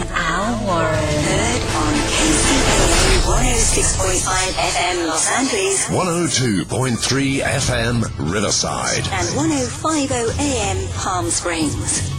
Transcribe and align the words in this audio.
and 0.00 0.08
Al 0.10 0.64
Warren. 0.66 0.94
Heard 0.94 1.62
on 1.74 1.94
KCAA 2.06 3.18
106.5 3.26 4.52
FM 4.54 5.06
Los 5.08 5.26
Angeles 5.28 5.86
102.3 5.88 7.40
FM 7.40 8.32
Riverside. 8.32 9.04
and 9.12 9.36
1050 9.36 10.14
AM 10.40 10.88
Palm 10.94 11.28
Springs. 11.30 12.14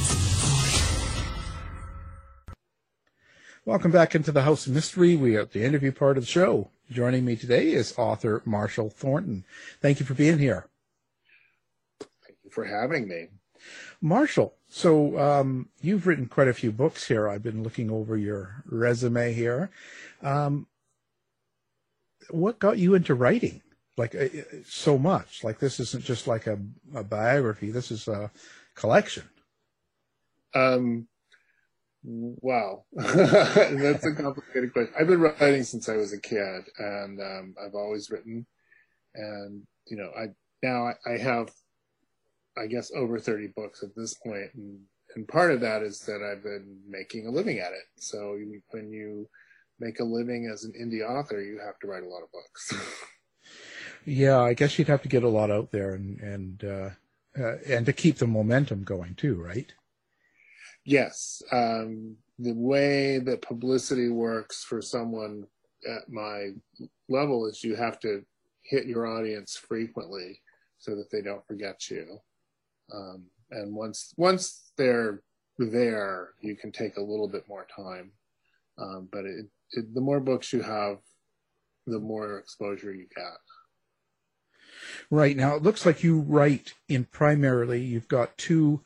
Welcome 3.65 3.91
back 3.91 4.13
into 4.15 4.31
the 4.31 4.41
House 4.41 4.67
of 4.67 4.73
Mystery. 4.73 5.15
We 5.15 5.37
are 5.37 5.41
at 5.41 5.51
the 5.53 5.63
interview 5.63 5.91
part 5.91 6.17
of 6.17 6.23
the 6.23 6.29
show. 6.29 6.69
Joining 6.91 7.23
me 7.23 7.35
today 7.35 7.71
is 7.71 7.93
author 7.97 8.41
Marshall 8.45 8.89
Thornton. 8.89 9.45
Thank 9.79 9.99
you 9.99 10.05
for 10.05 10.15
being 10.15 10.39
here. 10.39 10.65
Thank 11.99 12.39
you 12.43 12.49
for 12.49 12.65
having 12.65 13.07
me. 13.07 13.27
Marshall, 14.01 14.55
so 14.69 15.19
um, 15.19 15.69
you've 15.81 16.07
written 16.07 16.27
quite 16.27 16.47
a 16.47 16.53
few 16.53 16.71
books 16.71 17.07
here. 17.07 17.27
I've 17.27 17.43
been 17.43 17.63
looking 17.63 17.89
over 17.89 18.15
your 18.15 18.63
resume 18.65 19.33
here. 19.33 19.71
Um, 20.21 20.67
what 22.29 22.59
got 22.59 22.77
you 22.77 22.93
into 22.93 23.15
writing? 23.15 23.61
Like 23.97 24.15
uh, 24.15 24.25
uh, 24.25 24.61
so 24.65 24.97
much? 24.97 25.43
Like 25.43 25.59
this 25.59 25.79
isn't 25.79 26.05
just 26.05 26.27
like 26.27 26.47
a, 26.47 26.57
a 26.95 27.03
biography. 27.03 27.71
This 27.71 27.91
is 27.91 28.07
a 28.07 28.31
collection. 28.75 29.23
Um, 30.55 31.07
wow, 32.03 32.85
that's 32.93 34.05
a 34.05 34.15
complicated 34.15 34.71
question. 34.71 34.93
I've 34.97 35.07
been 35.07 35.19
writing 35.19 35.63
since 35.63 35.89
I 35.89 35.97
was 35.97 36.13
a 36.13 36.21
kid, 36.21 36.63
and 36.77 37.19
um, 37.19 37.55
I've 37.61 37.75
always 37.75 38.09
written. 38.09 38.45
And 39.15 39.63
you 39.87 39.97
know, 39.97 40.11
I 40.17 40.27
now 40.63 40.87
I, 40.87 40.93
I 41.13 41.17
have, 41.17 41.51
I 42.59 42.67
guess, 42.67 42.91
over 42.95 43.19
thirty 43.19 43.47
books 43.47 43.83
at 43.83 43.95
this 43.95 44.13
point, 44.15 44.53
and 44.55 44.79
and 45.15 45.27
part 45.27 45.51
of 45.51 45.61
that 45.61 45.81
is 45.81 45.99
that 46.01 46.21
I've 46.21 46.43
been 46.43 46.79
making 46.87 47.27
a 47.27 47.31
living 47.31 47.59
at 47.59 47.71
it. 47.71 47.85
So 47.97 48.35
you, 48.35 48.61
when 48.71 48.91
you 48.91 49.27
make 49.79 49.99
a 49.99 50.03
living 50.03 50.49
as 50.51 50.65
an 50.65 50.73
indie 50.79 51.07
author, 51.07 51.41
you 51.41 51.59
have 51.65 51.79
to 51.79 51.87
write 51.87 52.03
a 52.03 52.09
lot 52.09 52.23
of 52.23 52.31
books. 52.31 52.73
Yeah, 54.05 54.39
I 54.39 54.53
guess 54.53 54.77
you'd 54.77 54.87
have 54.87 55.01
to 55.03 55.09
get 55.09 55.23
a 55.23 55.29
lot 55.29 55.51
out 55.51 55.71
there 55.71 55.93
and 55.93 56.19
and 56.19 56.63
uh, 56.63 56.89
uh, 57.39 57.57
and 57.67 57.85
to 57.85 57.93
keep 57.93 58.17
the 58.17 58.27
momentum 58.27 58.83
going 58.83 59.15
too, 59.15 59.35
right? 59.41 59.71
Yes, 60.85 61.41
um, 61.51 62.15
the 62.39 62.53
way 62.53 63.19
that 63.19 63.41
publicity 63.41 64.09
works 64.09 64.63
for 64.63 64.81
someone 64.81 65.45
at 65.87 66.09
my 66.09 66.49
level 67.07 67.45
is 67.45 67.63
you 67.63 67.75
have 67.75 67.99
to 67.99 68.23
hit 68.63 68.85
your 68.85 69.05
audience 69.05 69.55
frequently 69.55 70.41
so 70.77 70.95
that 70.95 71.11
they 71.11 71.21
don't 71.21 71.45
forget 71.45 71.89
you. 71.89 72.19
Um, 72.93 73.25
and 73.51 73.75
once 73.75 74.13
once 74.17 74.71
they're 74.77 75.21
there, 75.57 76.29
you 76.41 76.55
can 76.55 76.71
take 76.71 76.97
a 76.97 77.01
little 77.01 77.27
bit 77.27 77.47
more 77.47 77.67
time. 77.75 78.11
Um, 78.77 79.09
but 79.11 79.25
it, 79.25 79.45
it, 79.71 79.93
the 79.93 80.01
more 80.01 80.19
books 80.19 80.53
you 80.53 80.61
have, 80.61 80.97
the 81.85 81.99
more 81.99 82.37
exposure 82.37 82.93
you 82.93 83.07
get. 83.15 83.37
Right 85.09 85.35
now, 85.35 85.55
it 85.55 85.63
looks 85.63 85.85
like 85.85 86.03
you 86.03 86.21
write 86.21 86.73
in 86.87 87.05
primarily. 87.05 87.81
You've 87.81 88.07
got 88.07 88.37
two 88.37 88.81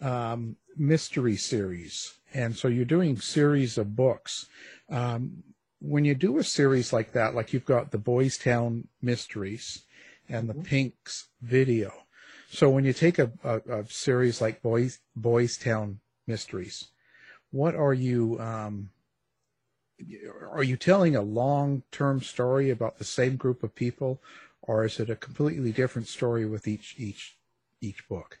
um, 0.00 0.56
mystery 0.76 1.36
series, 1.36 2.14
and 2.32 2.56
so 2.56 2.68
you're 2.68 2.84
doing 2.84 3.16
series 3.18 3.78
of 3.78 3.96
books. 3.96 4.46
Um, 4.88 5.42
when 5.80 6.04
you 6.04 6.14
do 6.14 6.38
a 6.38 6.44
series 6.44 6.92
like 6.92 7.12
that, 7.12 7.34
like 7.34 7.52
you've 7.52 7.64
got 7.64 7.90
the 7.90 7.98
Boys 7.98 8.38
Town 8.38 8.86
Mysteries 9.00 9.82
and 10.28 10.48
the 10.48 10.54
Pinx 10.54 11.28
video. 11.40 12.01
So 12.52 12.68
when 12.68 12.84
you 12.84 12.92
take 12.92 13.18
a, 13.18 13.32
a, 13.42 13.60
a 13.78 13.86
series 13.88 14.42
like 14.42 14.60
Boys 14.60 15.00
Boys 15.16 15.56
Town 15.56 16.00
Mysteries, 16.26 16.88
what 17.50 17.74
are 17.74 17.94
you 17.94 18.38
um, 18.40 18.90
are 20.50 20.62
you 20.62 20.76
telling 20.76 21.16
a 21.16 21.22
long 21.22 21.82
term 21.90 22.20
story 22.20 22.68
about 22.68 22.98
the 22.98 23.04
same 23.04 23.36
group 23.36 23.62
of 23.62 23.74
people, 23.74 24.20
or 24.60 24.84
is 24.84 25.00
it 25.00 25.08
a 25.08 25.16
completely 25.16 25.72
different 25.72 26.08
story 26.08 26.44
with 26.44 26.68
each 26.68 26.94
each 26.98 27.38
each 27.80 28.06
book? 28.06 28.38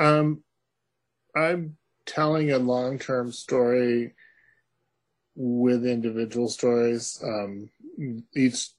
Um, 0.00 0.42
I'm 1.36 1.76
telling 2.06 2.50
a 2.50 2.58
long 2.58 2.98
term 2.98 3.30
story 3.30 4.16
with 5.36 5.86
individual 5.86 6.48
stories. 6.48 7.22
Um, 7.22 7.70
each 8.34 8.70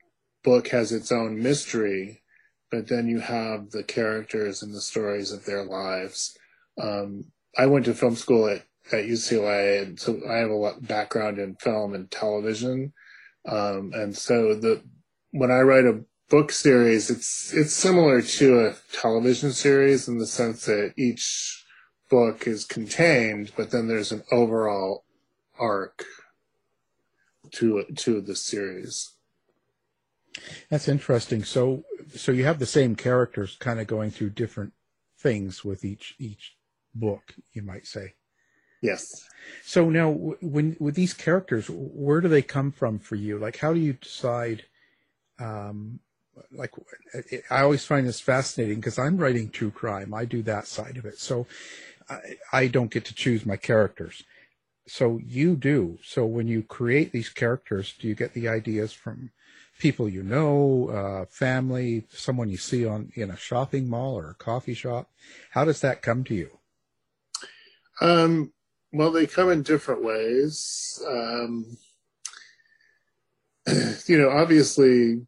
book 0.43 0.67
has 0.67 0.91
its 0.91 1.13
own 1.13 1.41
mystery, 1.41 2.23
but 2.71 2.87
then 2.87 3.07
you 3.07 3.19
have 3.19 3.71
the 3.71 3.83
characters 3.83 4.61
and 4.61 4.73
the 4.73 4.81
stories 4.81 5.31
of 5.31 5.45
their 5.45 5.63
lives. 5.63 6.37
Um, 6.81 7.25
I 7.57 7.65
went 7.65 7.85
to 7.85 7.93
film 7.93 8.15
school 8.15 8.47
at, 8.47 8.63
at 8.91 9.05
UCLA, 9.05 9.81
and 9.83 9.99
so 9.99 10.19
I 10.29 10.37
have 10.37 10.49
a 10.49 10.55
lot 10.55 10.87
background 10.87 11.39
in 11.39 11.55
film 11.55 11.93
and 11.93 12.09
television. 12.09 12.93
Um, 13.47 13.91
and 13.93 14.15
so 14.15 14.53
the 14.53 14.83
when 15.31 15.51
I 15.51 15.61
write 15.61 15.85
a 15.85 16.03
book 16.29 16.51
series, 16.51 17.09
it's 17.09 17.53
it's 17.53 17.73
similar 17.73 18.21
to 18.21 18.67
a 18.67 18.75
television 18.91 19.51
series 19.51 20.07
in 20.07 20.19
the 20.19 20.27
sense 20.27 20.65
that 20.65 20.93
each 20.97 21.65
book 22.09 22.47
is 22.47 22.65
contained, 22.65 23.51
but 23.55 23.71
then 23.71 23.87
there's 23.87 24.11
an 24.11 24.23
overall 24.31 25.05
arc 25.57 26.05
to 27.51 27.83
to 27.95 28.21
the 28.21 28.35
series. 28.35 29.11
That's 30.69 30.87
interesting. 30.87 31.43
So 31.43 31.83
so 32.15 32.31
you 32.31 32.45
have 32.45 32.59
the 32.59 32.65
same 32.65 32.95
characters 32.95 33.57
kind 33.59 33.79
of 33.79 33.87
going 33.87 34.11
through 34.11 34.31
different 34.31 34.73
things 35.17 35.63
with 35.63 35.83
each 35.83 36.15
each 36.19 36.55
book, 36.93 37.35
you 37.53 37.61
might 37.61 37.85
say. 37.85 38.13
Yes. 38.81 39.27
So 39.63 39.89
now, 39.89 40.11
when 40.41 40.77
with 40.79 40.95
these 40.95 41.13
characters, 41.13 41.69
where 41.69 42.21
do 42.21 42.27
they 42.27 42.41
come 42.41 42.71
from 42.71 42.99
for 42.99 43.15
you? 43.15 43.37
Like, 43.37 43.57
how 43.57 43.73
do 43.73 43.79
you 43.79 43.93
decide? 43.93 44.65
Um, 45.39 45.99
like 46.51 46.71
I 47.49 47.61
always 47.61 47.85
find 47.85 48.07
this 48.07 48.21
fascinating 48.21 48.77
because 48.77 48.97
I'm 48.97 49.17
writing 49.17 49.49
true 49.49 49.71
crime. 49.71 50.13
I 50.13 50.25
do 50.25 50.41
that 50.43 50.67
side 50.67 50.97
of 50.97 51.05
it. 51.05 51.19
So 51.19 51.47
I, 52.09 52.37
I 52.53 52.67
don't 52.67 52.91
get 52.91 53.05
to 53.05 53.13
choose 53.13 53.45
my 53.45 53.57
characters. 53.57 54.23
So 54.87 55.19
you 55.23 55.55
do. 55.55 55.99
So 56.03 56.25
when 56.25 56.47
you 56.47 56.63
create 56.63 57.11
these 57.11 57.29
characters, 57.29 57.93
do 57.99 58.07
you 58.07 58.15
get 58.15 58.33
the 58.33 58.47
ideas 58.47 58.93
from 58.93 59.31
people 59.79 60.07
you 60.07 60.21
know, 60.21 60.89
uh, 60.89 61.25
family, 61.25 62.05
someone 62.11 62.49
you 62.49 62.57
see 62.57 62.85
on 62.85 63.11
in 63.15 63.31
a 63.31 63.37
shopping 63.37 63.89
mall 63.89 64.13
or 64.13 64.29
a 64.29 64.35
coffee 64.35 64.75
shop? 64.75 65.09
How 65.51 65.65
does 65.65 65.81
that 65.81 66.03
come 66.03 66.23
to 66.25 66.35
you? 66.35 66.59
Um, 68.01 68.53
well, 68.93 69.11
they 69.11 69.25
come 69.25 69.49
in 69.49 69.63
different 69.63 70.03
ways. 70.03 71.01
Um, 71.07 71.77
you 74.05 74.19
know, 74.19 74.29
obviously, 74.29 75.25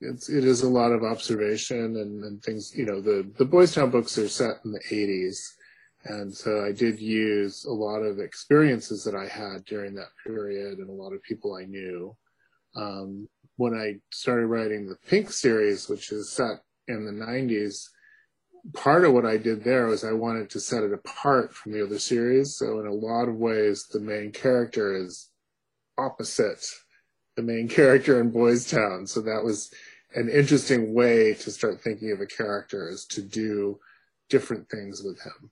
it's 0.00 0.28
it 0.28 0.44
is 0.44 0.62
a 0.62 0.68
lot 0.68 0.92
of 0.92 1.04
observation 1.04 1.96
and, 1.96 2.24
and 2.24 2.42
things. 2.42 2.76
You 2.76 2.86
know, 2.86 3.00
the 3.00 3.30
the 3.38 3.44
Boys 3.44 3.74
Town 3.74 3.90
books 3.90 4.18
are 4.18 4.28
set 4.28 4.56
in 4.64 4.72
the 4.72 4.82
'80s, 4.90 5.46
and 6.04 6.34
so 6.34 6.64
I 6.64 6.72
did 6.72 7.00
use 7.00 7.64
a 7.64 7.72
lot 7.72 8.00
of 8.00 8.18
experiences 8.18 9.04
that 9.04 9.14
I 9.14 9.26
had 9.26 9.64
during 9.64 9.94
that 9.94 10.10
period 10.24 10.78
and 10.78 10.88
a 10.88 10.92
lot 10.92 11.12
of 11.12 11.22
people 11.22 11.54
I 11.54 11.64
knew. 11.64 12.16
Um, 12.74 13.28
when 13.56 13.74
I 13.74 14.00
started 14.10 14.46
writing 14.46 14.86
the 14.86 14.96
Pink 15.08 15.30
series, 15.30 15.88
which 15.88 16.12
is 16.12 16.30
set 16.30 16.62
in 16.88 17.04
the 17.04 17.12
90s, 17.12 17.88
part 18.74 19.04
of 19.04 19.12
what 19.12 19.26
I 19.26 19.36
did 19.36 19.64
there 19.64 19.86
was 19.86 20.04
I 20.04 20.12
wanted 20.12 20.50
to 20.50 20.60
set 20.60 20.84
it 20.84 20.92
apart 20.92 21.54
from 21.54 21.72
the 21.72 21.84
other 21.84 21.98
series. 21.98 22.56
So 22.56 22.80
in 22.80 22.86
a 22.86 22.92
lot 22.92 23.28
of 23.28 23.36
ways, 23.36 23.86
the 23.86 24.00
main 24.00 24.32
character 24.32 24.94
is 24.94 25.28
opposite 25.98 26.64
the 27.36 27.42
main 27.42 27.68
character 27.68 28.20
in 28.20 28.30
Boys 28.30 28.70
Town. 28.70 29.06
So 29.06 29.20
that 29.22 29.42
was 29.42 29.72
an 30.14 30.28
interesting 30.28 30.92
way 30.92 31.34
to 31.34 31.50
start 31.50 31.80
thinking 31.80 32.12
of 32.12 32.20
a 32.20 32.26
character 32.26 32.88
is 32.88 33.04
to 33.06 33.22
do 33.22 33.78
different 34.28 34.68
things 34.68 35.02
with 35.02 35.20
him. 35.22 35.50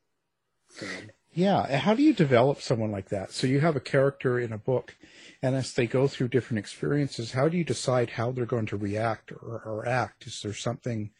Um, 0.83 1.11
yeah. 1.33 1.79
How 1.79 1.95
do 1.95 2.03
you 2.03 2.13
develop 2.13 2.61
someone 2.61 2.91
like 2.91 3.09
that? 3.11 3.33
So 3.33 3.47
you 3.47 3.61
have 3.61 3.77
a 3.77 3.81
character 3.81 4.39
in 4.39 4.53
a 4.53 4.59
book, 4.59 4.97
and 5.43 5.55
as 5.55 5.73
they 5.73 5.87
go 5.87 6.09
through 6.09 6.29
different 6.29 6.59
experiences, 6.59 7.33
how 7.33 7.49
do 7.49 7.57
you 7.57 7.65
decide 7.65 8.11
how 8.11 8.33
they're 8.33 8.47
going 8.47 8.67
to 8.67 8.77
react 8.77 9.33
or, 9.33 9.63
or 9.65 9.89
act? 9.89 10.27
Is 10.27 10.41
there 10.43 10.53
something? 10.53 11.11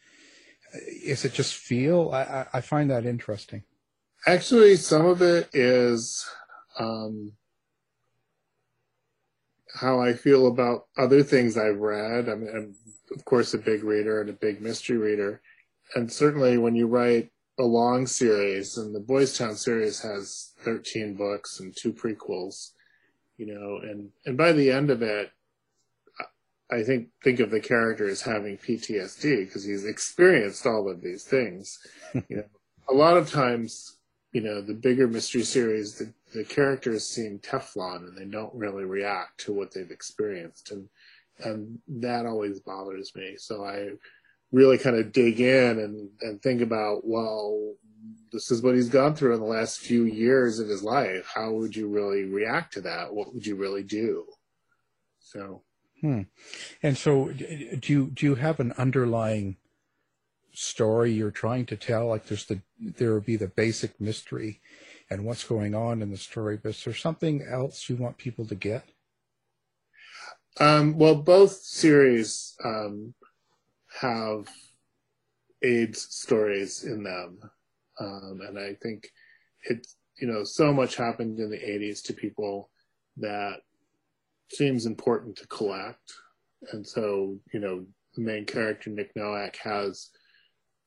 Is 1.03 1.25
it 1.25 1.33
just 1.33 1.55
feel? 1.55 2.11
I, 2.11 2.45
I 2.53 2.61
find 2.61 2.89
that 2.91 3.05
interesting. 3.05 3.63
Actually, 4.27 4.75
some 4.75 5.05
of 5.05 5.21
it 5.21 5.49
is 5.53 6.25
um, 6.77 7.33
how 9.73 9.99
I 9.99 10.13
feel 10.13 10.47
about 10.47 10.87
other 10.97 11.23
things 11.23 11.57
I've 11.57 11.79
read. 11.79 12.29
I 12.29 12.35
mean, 12.35 12.49
I'm 12.55 12.75
of 13.15 13.25
course 13.25 13.53
a 13.53 13.57
big 13.57 13.83
reader 13.83 14.21
and 14.21 14.29
a 14.29 14.33
big 14.33 14.61
mystery 14.61 14.97
reader, 14.97 15.41
and 15.95 16.11
certainly 16.11 16.57
when 16.57 16.75
you 16.75 16.87
write 16.87 17.31
a 17.61 17.65
long 17.65 18.07
series, 18.07 18.77
and 18.77 18.93
the 18.93 18.99
Boys 18.99 19.37
Town 19.37 19.55
series 19.55 20.01
has 20.01 20.53
13 20.61 21.13
books 21.13 21.59
and 21.59 21.75
two 21.75 21.93
prequels, 21.93 22.71
you 23.37 23.45
know, 23.45 23.77
and 23.83 24.09
and 24.25 24.35
by 24.35 24.51
the 24.51 24.71
end 24.71 24.89
of 24.89 25.01
it, 25.03 25.31
I 26.71 26.83
think 26.83 27.09
think 27.23 27.39
of 27.39 27.51
the 27.51 27.59
character 27.59 28.09
as 28.09 28.21
having 28.21 28.57
PTSD 28.57 29.45
because 29.45 29.63
he's 29.63 29.85
experienced 29.85 30.65
all 30.65 30.89
of 30.89 31.01
these 31.01 31.23
things. 31.23 31.79
you 32.13 32.37
know, 32.37 32.45
a 32.89 32.93
lot 32.93 33.17
of 33.17 33.29
times, 33.29 33.97
you 34.33 34.41
know, 34.41 34.61
the 34.61 34.73
bigger 34.73 35.07
mystery 35.07 35.43
series, 35.43 35.99
the, 35.99 36.11
the 36.33 36.43
characters 36.43 37.05
seem 37.05 37.39
Teflon 37.39 38.07
and 38.07 38.17
they 38.17 38.25
don't 38.25 38.53
really 38.55 38.85
react 38.85 39.39
to 39.41 39.53
what 39.53 39.71
they've 39.71 39.91
experienced, 39.91 40.71
and 40.71 40.89
and 41.43 41.77
that 41.87 42.25
always 42.25 42.59
bothers 42.61 43.11
me. 43.15 43.35
So 43.37 43.63
I 43.65 43.89
really 44.51 44.77
kind 44.77 44.95
of 44.95 45.11
dig 45.11 45.39
in 45.39 45.79
and, 45.79 46.09
and 46.21 46.41
think 46.41 46.61
about, 46.61 47.01
well, 47.05 47.75
this 48.31 48.51
is 48.51 48.61
what 48.61 48.75
he's 48.75 48.89
gone 48.89 49.15
through 49.15 49.33
in 49.33 49.39
the 49.39 49.45
last 49.45 49.79
few 49.79 50.03
years 50.03 50.59
of 50.59 50.67
his 50.67 50.83
life. 50.83 51.29
How 51.33 51.51
would 51.51 51.75
you 51.75 51.87
really 51.87 52.25
react 52.25 52.73
to 52.73 52.81
that? 52.81 53.13
What 53.13 53.33
would 53.33 53.45
you 53.45 53.55
really 53.55 53.83
do? 53.83 54.25
So, 55.19 55.63
hmm. 55.99 56.21
and 56.81 56.97
so 56.97 57.29
do 57.29 57.93
you 57.93 58.07
do 58.07 58.25
you 58.25 58.35
have 58.35 58.59
an 58.59 58.73
underlying 58.77 59.57
story 60.53 61.11
you're 61.11 61.31
trying 61.31 61.65
to 61.67 61.77
tell? 61.77 62.07
Like 62.07 62.25
there's 62.25 62.45
the 62.45 62.61
there 62.79 63.13
would 63.13 63.25
be 63.25 63.37
the 63.37 63.47
basic 63.47 63.99
mystery 63.99 64.61
and 65.09 65.25
what's 65.25 65.43
going 65.43 65.75
on 65.75 66.01
in 66.01 66.09
the 66.11 66.17
story, 66.17 66.57
but 66.61 66.69
is 66.69 66.83
there 66.83 66.93
something 66.93 67.45
else 67.49 67.89
you 67.89 67.97
want 67.97 68.17
people 68.17 68.45
to 68.45 68.55
get? 68.55 68.85
Um, 70.59 70.97
well, 70.97 71.15
both 71.15 71.51
series 71.51 72.55
um, 72.63 73.13
have 74.01 74.47
AIDS 75.61 76.07
stories 76.09 76.83
in 76.83 77.03
them. 77.03 77.39
Um, 77.99 78.39
and 78.47 78.57
I 78.57 78.75
think 78.81 79.07
it's, 79.63 79.95
you 80.19 80.27
know, 80.27 80.43
so 80.43 80.73
much 80.73 80.95
happened 80.95 81.39
in 81.39 81.49
the 81.49 81.57
80s 81.57 82.01
to 82.03 82.13
people 82.13 82.69
that 83.17 83.57
seems 84.49 84.85
important 84.85 85.35
to 85.37 85.47
collect. 85.47 86.13
And 86.71 86.85
so, 86.85 87.37
you 87.53 87.59
know, 87.59 87.85
the 88.15 88.21
main 88.21 88.45
character, 88.45 88.89
Nick 88.89 89.11
Nowak, 89.15 89.55
has 89.57 90.09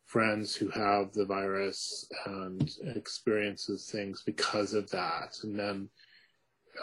friends 0.06 0.54
who 0.54 0.68
have 0.70 1.12
the 1.12 1.24
virus 1.24 2.06
and 2.26 2.70
experiences 2.94 3.88
things 3.90 4.22
because 4.26 4.74
of 4.74 4.90
that. 4.90 5.36
And 5.42 5.58
then 5.58 5.88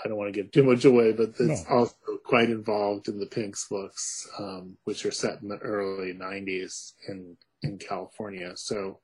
I 0.03 0.07
don't 0.07 0.17
want 0.17 0.33
to 0.33 0.41
give 0.41 0.51
too 0.51 0.63
much 0.63 0.85
away, 0.85 1.11
but 1.11 1.29
it's 1.39 1.69
no. 1.69 1.75
also 1.75 1.95
quite 2.25 2.49
involved 2.49 3.07
in 3.07 3.19
the 3.19 3.25
Pinx 3.25 3.67
books, 3.69 4.27
um, 4.39 4.77
which 4.85 5.05
are 5.05 5.11
set 5.11 5.41
in 5.41 5.49
the 5.49 5.57
early 5.57 6.13
90s 6.13 6.93
in, 7.07 7.37
in 7.61 7.77
California. 7.77 8.53
So, 8.55 8.99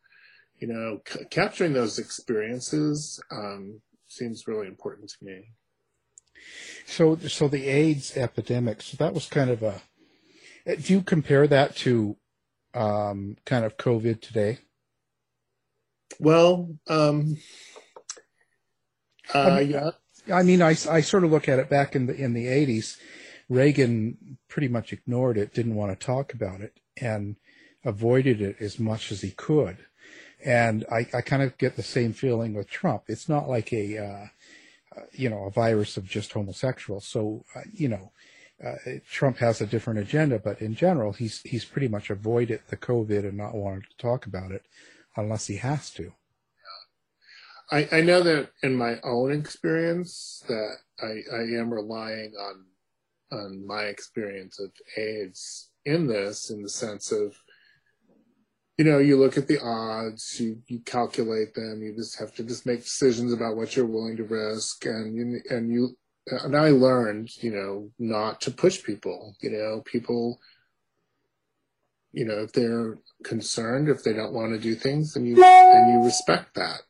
you 0.60 0.68
know, 0.68 1.02
c- 1.08 1.26
capturing 1.30 1.74
those 1.74 2.00
experiences 2.00 3.22
um, 3.32 3.82
seems 4.08 4.48
really 4.48 4.68
important 4.68 5.10
to 5.10 5.26
me. 5.26 5.52
So, 6.86 7.18
so 7.18 7.48
the 7.48 7.68
AIDS 7.68 8.16
epidemic, 8.16 8.82
so 8.82 8.98
that 8.98 9.14
was 9.14 9.28
kind 9.28 9.50
of 9.50 9.64
a, 9.64 9.82
do 10.76 10.94
you 10.94 11.02
compare 11.02 11.48
that 11.48 11.76
to 11.78 12.18
um, 12.74 13.38
kind 13.46 13.66
of 13.66 13.78
COVID 13.78 14.22
today? 14.22 14.60
Well, 16.20 16.76
um, 16.88 17.38
uh, 19.34 19.62
yeah. 19.66 19.92
I 20.32 20.44
mean, 20.44 20.62
I, 20.62 20.70
I 20.70 21.02
sort 21.02 21.24
of 21.24 21.32
look 21.32 21.48
at 21.48 21.60
it 21.60 21.70
back 21.70 21.96
in 21.96 22.08
the 22.08 22.16
in 22.16 22.34
the 22.34 22.46
80s. 22.46 22.98
Reagan 23.50 24.38
pretty 24.48 24.68
much 24.68 24.92
ignored 24.92 25.38
it, 25.38 25.54
didn't 25.54 25.76
want 25.76 25.98
to 25.98 26.06
talk 26.06 26.34
about 26.34 26.62
it, 26.62 26.80
and 27.00 27.38
avoided 27.86 28.42
it 28.42 28.58
as 28.60 28.80
much 28.80 29.12
as 29.12 29.22
he 29.22 29.32
could. 29.32 29.78
And 30.44 30.86
I, 30.92 31.08
I 31.14 31.22
kind 31.22 31.42
of 31.42 31.58
get 31.58 31.76
the 31.76 31.84
same 31.84 32.14
feeling 32.14 32.54
with 32.54 32.70
Trump. 32.70 33.04
It's 33.08 33.30
not 33.30 33.50
like 33.50 33.72
a, 33.74 33.98
uh, 33.98 34.28
uh, 34.98 35.06
you 35.14 35.30
know, 35.30 35.46
a 35.46 35.52
virus 35.52 35.98
of 35.98 36.06
just 36.06 36.34
homosexuals. 36.34 37.08
So, 37.08 37.46
uh, 37.56 37.62
you 37.74 37.88
know, 37.88 38.12
uh, 38.64 38.76
Trump 39.10 39.38
has 39.38 39.62
a 39.62 39.68
different 39.68 40.00
agenda, 40.00 40.40
but 40.40 40.62
in 40.62 40.76
general, 40.76 41.14
he's 41.14 41.42
he's 41.42 41.66
pretty 41.66 41.88
much 41.88 42.10
avoided 42.10 42.62
the 42.68 42.78
COVID 42.78 43.20
and 43.20 43.38
not 43.38 43.56
wanted 43.56 43.84
to 43.90 43.98
talk 43.98 44.26
about 44.26 44.52
it 44.52 44.64
unless 45.16 45.48
he 45.48 45.58
has 45.58 45.90
to. 45.92 46.14
I, 47.70 47.88
I 47.92 48.02
know 48.02 48.22
that 48.24 48.50
in 48.64 48.76
my 48.76 49.00
own 49.04 49.32
experience 49.32 50.44
that 50.48 50.78
I, 51.02 51.22
I 51.36 51.42
am 51.60 51.74
relying 51.74 52.34
on 52.40 52.66
on 53.32 53.66
my 53.68 53.84
experience 53.84 54.60
of 54.60 54.72
AIDS 54.96 55.70
in 55.86 56.08
this, 56.08 56.50
in 56.50 56.62
the 56.64 56.70
sense 56.70 57.12
of, 57.12 57.36
you 58.78 58.86
know, 58.86 59.00
you 59.00 59.18
look 59.18 59.38
at 59.38 59.48
the 59.48 59.60
odds, 59.60 60.40
you, 60.40 60.62
you 60.68 60.80
calculate 60.80 61.54
them, 61.54 61.82
you 61.82 61.94
just 61.94 62.18
have 62.20 62.34
to 62.36 62.44
just 62.44 62.66
make 62.66 62.84
decisions 62.84 63.34
about 63.34 63.58
what 63.58 63.76
you're 63.76 63.86
willing 63.86 64.16
to 64.16 64.24
risk, 64.24 64.86
and 64.86 65.14
you, 65.14 65.42
and 65.50 65.70
you 65.70 65.98
and 66.28 66.56
I 66.56 66.70
learned, 66.70 67.32
you 67.42 67.52
know, 67.52 67.90
not 68.00 68.42
to 68.42 68.52
push 68.52 68.84
people. 68.84 69.36
You 69.42 69.52
know, 69.52 69.82
people, 69.82 70.40
you 72.12 72.26
know, 72.26 72.40
if 72.40 72.54
they're 72.54 72.98
concerned, 73.24 73.90
if 73.90 74.04
they 74.04 74.14
don't 74.14 74.34
want 74.34 74.54
to 74.54 74.60
do 74.60 74.76
things, 74.76 75.14
then 75.14 75.26
you 75.26 75.44
and 75.44 75.94
you 75.94 76.06
respect 76.06 76.56
that 76.56 76.82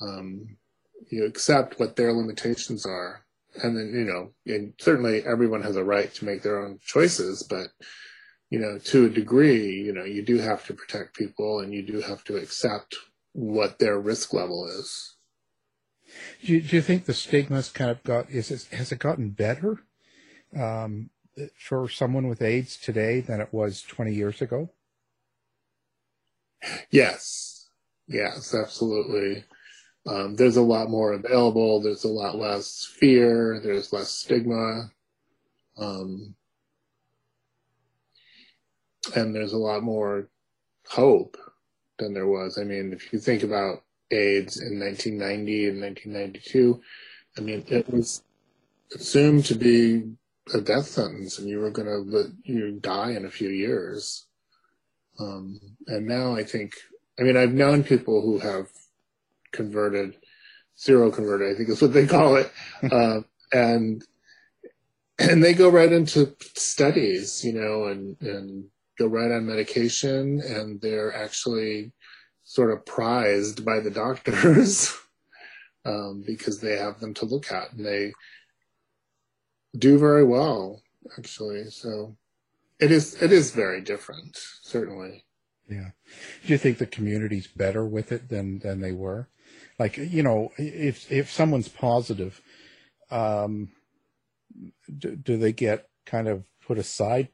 um, 0.00 0.56
you 1.10 1.24
accept 1.24 1.78
what 1.78 1.96
their 1.96 2.12
limitations 2.12 2.86
are. 2.86 3.24
And 3.62 3.76
then, 3.76 3.92
you 3.94 4.04
know, 4.04 4.32
and 4.46 4.74
certainly 4.78 5.24
everyone 5.24 5.62
has 5.62 5.76
a 5.76 5.84
right 5.84 6.12
to 6.14 6.24
make 6.24 6.42
their 6.42 6.62
own 6.62 6.78
choices, 6.84 7.42
but, 7.42 7.68
you 8.50 8.58
know, 8.58 8.78
to 8.78 9.06
a 9.06 9.10
degree, 9.10 9.82
you 9.82 9.92
know, 9.92 10.04
you 10.04 10.22
do 10.22 10.38
have 10.38 10.66
to 10.66 10.74
protect 10.74 11.16
people 11.16 11.60
and 11.60 11.72
you 11.72 11.82
do 11.82 12.00
have 12.02 12.22
to 12.24 12.36
accept 12.36 12.96
what 13.32 13.78
their 13.78 13.98
risk 13.98 14.34
level 14.34 14.66
is. 14.66 15.16
Do 16.44 16.52
you, 16.52 16.60
do 16.60 16.76
you 16.76 16.82
think 16.82 17.06
the 17.06 17.14
stigma's 17.14 17.70
kind 17.70 17.90
of 17.90 18.02
got, 18.02 18.30
is 18.30 18.50
it, 18.50 18.66
has 18.76 18.92
it 18.92 18.98
gotten 18.98 19.30
better 19.30 19.80
um, 20.56 21.10
for 21.58 21.88
someone 21.88 22.28
with 22.28 22.42
AIDS 22.42 22.76
today 22.76 23.20
than 23.20 23.40
it 23.40 23.52
was 23.52 23.82
20 23.82 24.12
years 24.12 24.42
ago? 24.42 24.70
Yes. 26.90 27.68
Yes, 28.06 28.54
absolutely. 28.54 29.44
Um, 30.06 30.36
there's 30.36 30.56
a 30.56 30.62
lot 30.62 30.88
more 30.88 31.12
available. 31.12 31.80
There's 31.80 32.04
a 32.04 32.08
lot 32.08 32.36
less 32.36 32.84
fear. 32.98 33.60
There's 33.62 33.92
less 33.92 34.10
stigma. 34.10 34.90
Um, 35.76 36.34
and 39.14 39.34
there's 39.34 39.52
a 39.52 39.58
lot 39.58 39.82
more 39.82 40.28
hope 40.88 41.36
than 41.98 42.14
there 42.14 42.26
was. 42.26 42.58
I 42.58 42.64
mean, 42.64 42.92
if 42.92 43.12
you 43.12 43.18
think 43.18 43.42
about 43.42 43.82
AIDS 44.10 44.60
in 44.60 44.78
1990 44.78 45.68
and 45.68 45.80
1992, 45.80 46.80
I 47.36 47.40
mean, 47.40 47.64
it 47.68 47.90
was 47.92 48.22
assumed 48.94 49.44
to 49.46 49.54
be 49.54 50.04
a 50.54 50.60
death 50.60 50.86
sentence 50.86 51.38
and 51.38 51.48
you 51.48 51.58
were 51.58 51.70
going 51.70 51.88
to 51.88 52.32
you 52.44 52.78
die 52.80 53.10
in 53.10 53.24
a 53.24 53.30
few 53.30 53.48
years. 53.48 54.26
Um, 55.18 55.60
and 55.88 56.06
now 56.06 56.36
I 56.36 56.44
think, 56.44 56.74
I 57.18 57.22
mean, 57.22 57.36
I've 57.36 57.52
known 57.52 57.82
people 57.82 58.22
who 58.22 58.38
have 58.38 58.68
converted, 59.52 60.16
seroconverted, 60.76 61.52
I 61.52 61.56
think 61.56 61.68
is 61.68 61.82
what 61.82 61.92
they 61.92 62.06
call 62.06 62.36
it. 62.36 62.50
uh, 62.90 63.20
and, 63.52 64.02
and 65.18 65.42
they 65.42 65.54
go 65.54 65.68
right 65.68 65.92
into 65.92 66.34
studies, 66.54 67.44
you 67.44 67.52
know, 67.52 67.84
and, 67.84 68.16
and 68.20 68.66
go 68.98 69.06
right 69.06 69.30
on 69.30 69.46
medication 69.46 70.40
and 70.40 70.80
they're 70.80 71.14
actually 71.14 71.92
sort 72.44 72.70
of 72.70 72.84
prized 72.86 73.64
by 73.64 73.80
the 73.80 73.90
doctors 73.90 74.96
um, 75.84 76.22
because 76.26 76.60
they 76.60 76.76
have 76.76 77.00
them 77.00 77.12
to 77.14 77.24
look 77.24 77.50
at 77.50 77.72
and 77.72 77.84
they 77.84 78.12
do 79.76 79.98
very 79.98 80.24
well 80.24 80.80
actually. 81.18 81.70
So 81.70 82.16
it 82.78 82.90
is 82.90 83.20
it 83.22 83.32
is 83.32 83.50
very 83.50 83.80
different 83.80 84.38
certainly. 84.62 85.24
Yeah. 85.68 85.90
Do 86.44 86.52
you 86.52 86.58
think 86.58 86.78
the 86.78 86.86
community's 86.86 87.48
better 87.48 87.84
with 87.84 88.12
it 88.12 88.28
than 88.28 88.60
than 88.60 88.80
they 88.80 88.92
were 88.92 89.28
like 89.78 89.96
you 89.96 90.22
know 90.22 90.52
if 90.56 91.10
if 91.10 91.30
someone's 91.30 91.68
positive 91.68 92.40
um 93.10 93.68
do, 94.98 95.16
do 95.16 95.36
they 95.36 95.52
get 95.52 95.88
kind 96.04 96.28
of 96.28 96.44
put 96.66 96.78
aside 96.78 97.28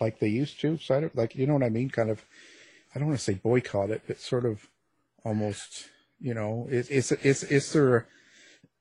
like 0.00 0.18
they 0.18 0.28
used 0.28 0.60
to 0.60 0.78
side 0.78 1.04
of 1.04 1.14
like 1.14 1.34
you 1.34 1.46
know 1.46 1.54
what 1.54 1.62
i 1.62 1.68
mean 1.68 1.90
kind 1.90 2.10
of 2.10 2.24
i 2.94 2.98
don't 2.98 3.08
want 3.08 3.18
to 3.18 3.24
say 3.24 3.34
boycott 3.34 3.90
it 3.90 4.02
but 4.06 4.18
sort 4.18 4.44
of 4.44 4.68
almost 5.24 5.88
you 6.18 6.34
know 6.34 6.66
is 6.70 6.88
is 6.88 7.12
is, 7.12 7.44
is 7.44 7.72
there 7.72 8.06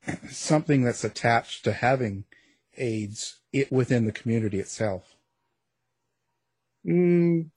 something 0.29 0.83
that's 0.83 1.03
attached 1.03 1.63
to 1.63 1.73
having 1.73 2.25
AIDS 2.77 3.39
it, 3.51 3.71
within 3.71 4.05
the 4.05 4.11
community 4.11 4.59
itself? 4.59 5.15
Mm, 6.85 7.49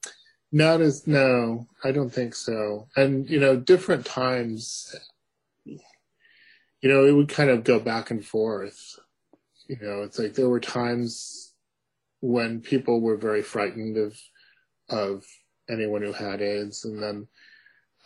not 0.50 0.80
as 0.80 1.06
no, 1.06 1.66
I 1.84 1.92
don't 1.92 2.12
think 2.12 2.34
so. 2.34 2.88
And 2.96 3.28
you 3.30 3.38
know, 3.38 3.56
different 3.56 4.04
times, 4.04 4.94
know, 6.90 7.04
it 7.04 7.12
would 7.12 7.28
kind 7.28 7.50
of 7.50 7.64
go 7.64 7.78
back 7.78 8.10
and 8.10 8.24
forth. 8.24 8.98
You 9.68 9.78
know, 9.80 10.02
it's 10.02 10.18
like 10.18 10.34
there 10.34 10.48
were 10.48 10.60
times 10.60 11.54
when 12.20 12.60
people 12.60 13.00
were 13.00 13.16
very 13.16 13.42
frightened 13.42 13.96
of 13.96 14.18
of 14.88 15.24
anyone 15.70 16.02
who 16.02 16.12
had 16.12 16.42
AIDS, 16.42 16.84
and 16.84 17.02
then 17.02 17.28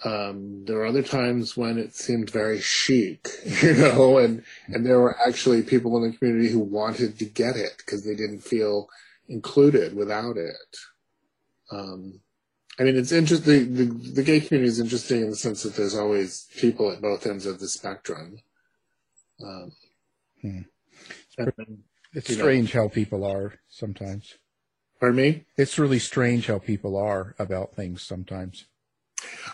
um, 0.05 0.65
there 0.67 0.77
were 0.77 0.87
other 0.87 1.03
times 1.03 1.57
when 1.57 1.79
it 1.79 1.95
seemed 1.95 2.31
very 2.31 2.61
chic, 2.61 3.29
you 3.63 3.75
know, 3.75 4.19
and, 4.19 4.45
and 4.69 4.85
there 4.85 5.01
were 5.01 5.17
actually 5.27 5.63
people 5.63 5.97
in 5.97 6.11
the 6.11 6.17
community 6.17 6.51
who 6.51 6.61
wanted 6.61 7.19
to 7.19 7.25
get 7.25 7.57
it 7.57 7.79
because 7.79 8.05
they 8.05 8.15
didn't 8.15 8.41
feel 8.41 8.89
included 9.29 9.97
without 9.97 10.37
it. 10.37 10.77
Um, 11.73 12.21
I 12.79 12.83
mean, 12.83 12.97
it's 12.97 13.13
interesting. 13.13 13.75
The, 13.75 13.85
the, 13.85 14.11
the, 14.13 14.23
gay 14.23 14.41
community 14.41 14.69
is 14.69 14.81
interesting 14.81 15.23
in 15.23 15.31
the 15.31 15.37
sense 15.37 15.63
that 15.63 15.77
there's 15.77 15.97
always 15.97 16.47
people 16.57 16.93
at 16.93 17.01
both 17.01 17.27
ends 17.27 17.47
of 17.47 17.59
the 17.59 17.69
spectrum. 17.69 18.39
Um, 19.43 19.73
hmm. 20.41 20.61
It's, 21.39 21.57
it's 22.15 22.33
strange 22.33 22.75
know, 22.75 22.83
how 22.83 22.89
people 22.89 23.25
are 23.25 23.55
sometimes. 23.69 24.35
Pardon 24.99 25.17
me? 25.17 25.45
It's 25.57 25.79
really 25.79 25.99
strange 25.99 26.47
how 26.47 26.59
people 26.59 26.97
are 26.97 27.35
about 27.39 27.75
things 27.75 28.03
sometimes. 28.03 28.67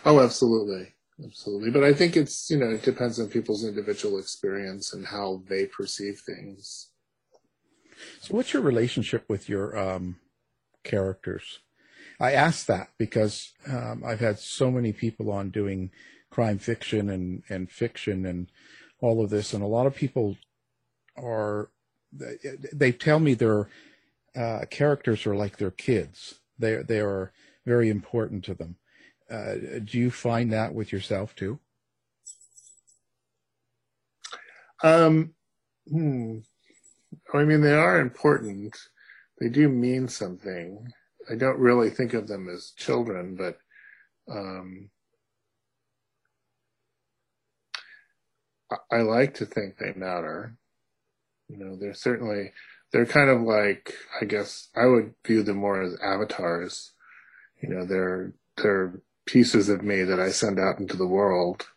Oh, 0.05 0.19
absolutely. 0.19 0.93
Absolutely. 1.23 1.69
But 1.69 1.83
I 1.83 1.93
think 1.93 2.17
it's, 2.17 2.49
you 2.49 2.57
know, 2.57 2.69
it 2.69 2.83
depends 2.83 3.19
on 3.19 3.27
people's 3.27 3.63
individual 3.63 4.17
experience 4.17 4.93
and 4.93 5.05
how 5.05 5.43
they 5.47 5.65
perceive 5.65 6.21
things. 6.25 6.89
So 8.19 8.35
what's 8.35 8.53
your 8.53 8.61
relationship 8.61 9.25
with 9.29 9.47
your 9.47 9.77
um, 9.77 10.17
characters? 10.83 11.59
I 12.19 12.33
ask 12.33 12.65
that 12.67 12.89
because 12.97 13.53
um, 13.67 14.03
I've 14.05 14.19
had 14.19 14.39
so 14.39 14.71
many 14.71 14.93
people 14.93 15.31
on 15.31 15.49
doing 15.49 15.91
crime 16.29 16.57
fiction 16.57 17.09
and, 17.09 17.43
and 17.49 17.69
fiction 17.69 18.25
and 18.25 18.49
all 19.03 19.21
of 19.21 19.29
this, 19.29 19.53
and 19.53 19.61
a 19.61 19.67
lot 19.67 19.85
of 19.85 19.93
people 19.93 20.37
are, 21.17 21.69
they 22.73 22.93
tell 22.93 23.19
me 23.19 23.33
their 23.33 23.67
uh, 24.33 24.61
characters 24.69 25.27
are 25.27 25.35
like 25.35 25.57
their 25.57 25.71
kids. 25.71 26.35
They, 26.57 26.77
they 26.77 27.01
are 27.01 27.33
very 27.65 27.89
important 27.89 28.45
to 28.45 28.53
them. 28.53 28.77
Uh, 29.29 29.55
do 29.83 29.97
you 29.97 30.09
find 30.09 30.53
that 30.53 30.73
with 30.73 30.93
yourself 30.93 31.35
too? 31.35 31.59
Um, 34.83 35.33
hmm. 35.89 36.39
I 37.33 37.43
mean, 37.43 37.61
they 37.61 37.73
are 37.73 37.99
important. 37.99 38.77
They 39.39 39.49
do 39.49 39.67
mean 39.67 40.07
something. 40.07 40.91
I 41.29 41.35
don't 41.35 41.59
really 41.59 41.89
think 41.89 42.13
of 42.13 42.27
them 42.27 42.47
as 42.47 42.71
children, 42.77 43.35
but 43.35 43.57
um, 44.31 44.89
I, 48.91 49.01
like 49.01 49.35
to 49.35 49.45
think 49.45 49.77
they 49.77 49.93
matter. 49.95 50.55
You 51.47 51.57
know, 51.57 51.75
they're 51.75 51.93
certainly 51.93 52.51
they're 52.91 53.05
kind 53.05 53.29
of 53.29 53.41
like 53.41 53.93
I 54.21 54.25
guess 54.25 54.69
I 54.75 54.85
would 54.85 55.13
view 55.25 55.43
them 55.43 55.57
more 55.57 55.81
as 55.81 55.95
avatars. 56.03 56.91
You 57.61 57.69
know, 57.69 57.85
they're 57.85 58.33
they're 58.57 59.01
pieces 59.25 59.69
of 59.69 59.83
me 59.83 60.03
that 60.03 60.19
I 60.19 60.29
send 60.29 60.59
out 60.59 60.79
into 60.79 60.97
the 60.97 61.07
world 61.07 61.67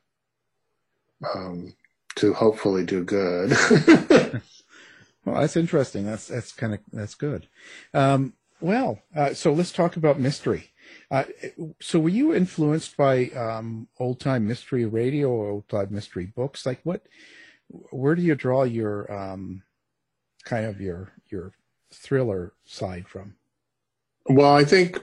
um, 1.34 1.74
to 2.16 2.34
hopefully 2.34 2.84
do 2.84 3.04
good. 3.04 3.50
well, 5.24 5.40
that's 5.40 5.56
interesting. 5.56 6.06
That's 6.06 6.28
that's 6.28 6.52
kind 6.52 6.74
of 6.74 6.80
that's 6.92 7.14
good. 7.14 7.46
Um, 7.94 8.34
well, 8.60 9.00
uh, 9.14 9.34
so 9.34 9.52
let's 9.52 9.72
talk 9.72 9.96
about 9.96 10.18
mystery. 10.18 10.70
Uh, 11.10 11.24
so, 11.80 11.98
were 12.00 12.08
you 12.08 12.34
influenced 12.34 12.96
by 12.96 13.26
um, 13.30 13.88
old 13.98 14.20
time 14.20 14.46
mystery 14.46 14.84
radio 14.84 15.28
or 15.28 15.50
old 15.50 15.68
time 15.68 15.88
mystery 15.90 16.26
books? 16.26 16.66
Like, 16.66 16.80
what? 16.84 17.06
Where 17.68 18.14
do 18.14 18.22
you 18.22 18.34
draw 18.34 18.62
your 18.62 19.12
um, 19.12 19.62
kind 20.44 20.66
of 20.66 20.80
your 20.80 21.12
your 21.28 21.52
thriller 21.92 22.52
side 22.64 23.08
from? 23.08 23.34
Well, 24.28 24.52
I 24.52 24.64
think 24.64 24.98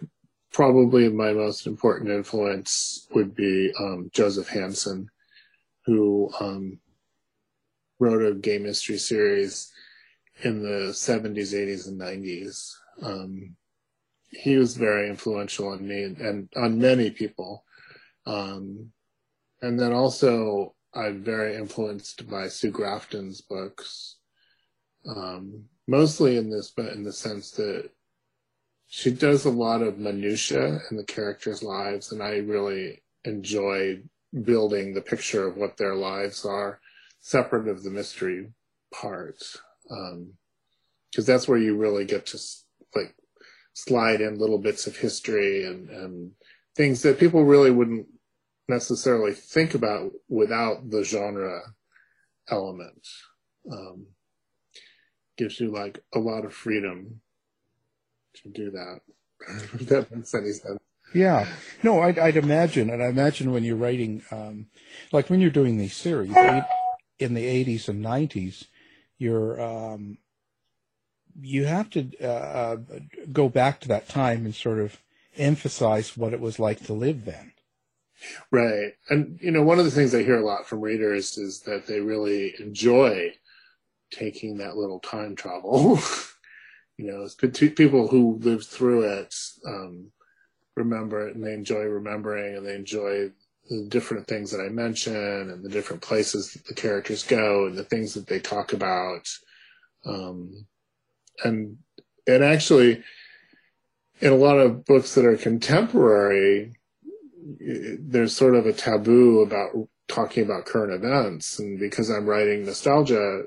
probably 0.52 1.10
my 1.10 1.34
most 1.34 1.68
important 1.68 2.12
influence 2.12 3.08
would 3.14 3.36
be 3.36 3.72
um, 3.80 4.10
Joseph 4.14 4.48
Hansen, 4.48 5.10
who 5.86 6.32
um, 6.40 6.80
wrote 8.00 8.26
a 8.26 8.36
gay 8.36 8.58
mystery 8.58 8.98
series 8.98 9.72
in 10.44 10.62
the 10.62 10.92
70s, 10.92 11.54
80s, 11.54 11.88
and 11.88 12.00
90s. 12.00 12.74
He 14.34 14.58
was 14.58 14.76
very 14.76 15.10
influential 15.10 15.70
on 15.70 15.88
me 15.88 16.04
and, 16.04 16.18
and 16.18 16.50
on 16.56 16.80
many 16.80 17.12
people. 17.12 17.64
Um, 18.26 18.92
and 19.62 19.80
then 19.80 19.94
also, 19.94 20.76
I'm 20.94 21.24
very 21.24 21.56
influenced 21.56 22.30
by 22.30 22.48
Sue 22.48 22.72
Grafton's 22.72 23.42
books, 23.42 24.18
um, 25.08 25.66
mostly 25.88 26.38
in 26.38 26.50
this, 26.50 26.72
but 26.76 26.94
in 26.94 27.04
the 27.04 27.14
sense 27.14 27.52
that 27.52 27.90
she 28.88 29.10
does 29.10 29.46
a 29.46 29.50
lot 29.50 29.82
of 29.82 29.98
minutia 29.98 30.80
in 30.92 30.98
the 30.98 31.04
characters' 31.04 31.64
lives, 31.64 32.12
and 32.12 32.22
I 32.22 32.38
really 32.38 33.02
enjoy 33.26 34.04
building 34.44 34.94
the 34.94 35.02
picture 35.02 35.48
of 35.48 35.58
what 35.58 35.78
their 35.78 35.96
lives 35.96 36.46
are, 36.46 36.80
separate 37.20 37.68
of 37.68 37.84
the 37.84 37.90
mystery 37.90 38.52
part, 38.92 39.40
because 39.88 40.12
um, 40.12 41.26
that's 41.26 41.48
where 41.48 41.58
you 41.58 41.76
really 41.76 42.06
get 42.06 42.28
to 42.28 42.40
slide 43.74 44.22
in 44.22 44.40
little 44.40 44.60
bits 44.60 44.88
of 44.88 44.98
history 44.98 45.66
and, 45.66 45.90
and 45.90 46.32
things 46.76 47.02
that 47.02 47.20
people 47.20 47.44
really 47.44 47.72
wouldn't 47.72 48.08
necessarily 48.68 49.34
think 49.34 49.74
about 49.74 50.12
without 50.30 50.90
the 50.90 51.04
genre 51.04 51.62
element. 52.50 53.08
Um, 53.72 54.08
gives 55.38 55.60
you 55.60 55.72
like 55.72 56.04
a 56.14 56.20
lot 56.20 56.46
of 56.46 56.54
freedom 56.54 57.22
to 58.36 58.50
do 58.50 58.72
that. 58.72 59.00
if 59.74 59.88
that 59.88 60.16
makes 60.16 60.34
any 60.34 60.52
sense. 60.52 60.80
Yeah, 61.14 61.48
no, 61.84 62.02
I'd, 62.02 62.18
I'd 62.18 62.38
imagine, 62.38 62.90
and 62.90 63.04
I 63.04 63.08
imagine 63.08 63.52
when 63.52 63.64
you're 63.64 63.76
writing, 63.76 64.24
um, 64.32 64.68
like 65.12 65.30
when 65.30 65.42
you're 65.42 65.52
doing 65.52 65.78
these 65.78 65.96
series 65.96 66.36
in 67.20 67.34
the 67.36 67.66
80s 67.66 67.88
and 67.88 68.04
90s, 68.04 68.66
you're 69.20 69.62
um, 69.62 70.18
you 71.42 71.66
have 71.66 71.90
to 71.92 72.10
uh, 72.22 72.26
uh, 72.26 72.78
go 73.32 73.50
back 73.50 73.80
to 73.82 73.88
that 73.90 74.10
time 74.10 74.46
and 74.46 74.56
sort 74.56 74.80
of 74.80 75.00
emphasize 75.38 76.16
what 76.16 76.34
it 76.34 76.40
was 76.40 76.60
like 76.60 76.86
to 76.86 76.94
live 76.94 77.26
then. 77.26 77.52
Right, 78.52 78.94
and 79.10 79.40
you 79.42 79.52
know, 79.52 79.64
one 79.64 79.80
of 79.80 79.86
the 79.86 79.92
things 79.92 80.16
I 80.16 80.24
hear 80.24 80.40
a 80.40 80.46
lot 80.46 80.68
from 80.68 80.82
readers 80.82 81.38
is 81.38 81.62
that 81.62 81.88
they 81.88 82.00
really 82.00 82.54
enjoy 82.60 83.34
taking 84.12 84.58
that 84.58 84.78
little 84.78 85.00
time 85.00 85.36
travel. 85.36 86.00
You 86.96 87.08
know, 87.08 87.50
people 87.52 88.08
who 88.08 88.38
lived 88.44 88.66
through 88.66 89.02
it 89.02 89.34
um, 89.66 90.12
remember 90.76 91.28
it 91.28 91.36
and 91.36 91.44
they 91.44 91.54
enjoy 91.54 91.82
remembering 91.82 92.56
and 92.56 92.66
they 92.66 92.76
enjoy 92.76 93.32
the 93.70 93.88
different 93.90 94.28
things 94.28 94.52
that 94.52 94.62
I 94.62 94.70
mention 94.70 95.16
and 95.16 95.64
the 95.64 95.70
different 95.70 96.02
places 96.02 96.54
that 96.54 96.66
the 96.66 96.74
characters 96.74 97.24
go 97.24 97.66
and 97.66 97.76
the 97.76 97.84
things 97.84 98.14
that 98.14 98.28
they 98.28 98.40
talk 98.40 98.74
about. 98.74 99.28
Um, 100.06 100.68
and 101.44 101.78
and 102.28 102.44
actually, 102.44 103.04
in 104.22 104.32
a 104.32 104.38
lot 104.38 104.58
of 104.58 104.86
books 104.86 105.16
that 105.16 105.26
are 105.26 105.38
contemporary, 105.38 106.76
there's 107.46 108.36
sort 108.36 108.56
of 108.56 108.66
a 108.66 108.74
taboo 108.74 109.42
about 109.42 109.72
talking 110.08 110.44
about 110.44 110.66
current 110.66 110.94
events. 110.94 111.60
And 111.60 111.80
because 111.80 112.10
I'm 112.10 112.26
writing 112.26 112.66
nostalgia, 112.66 113.44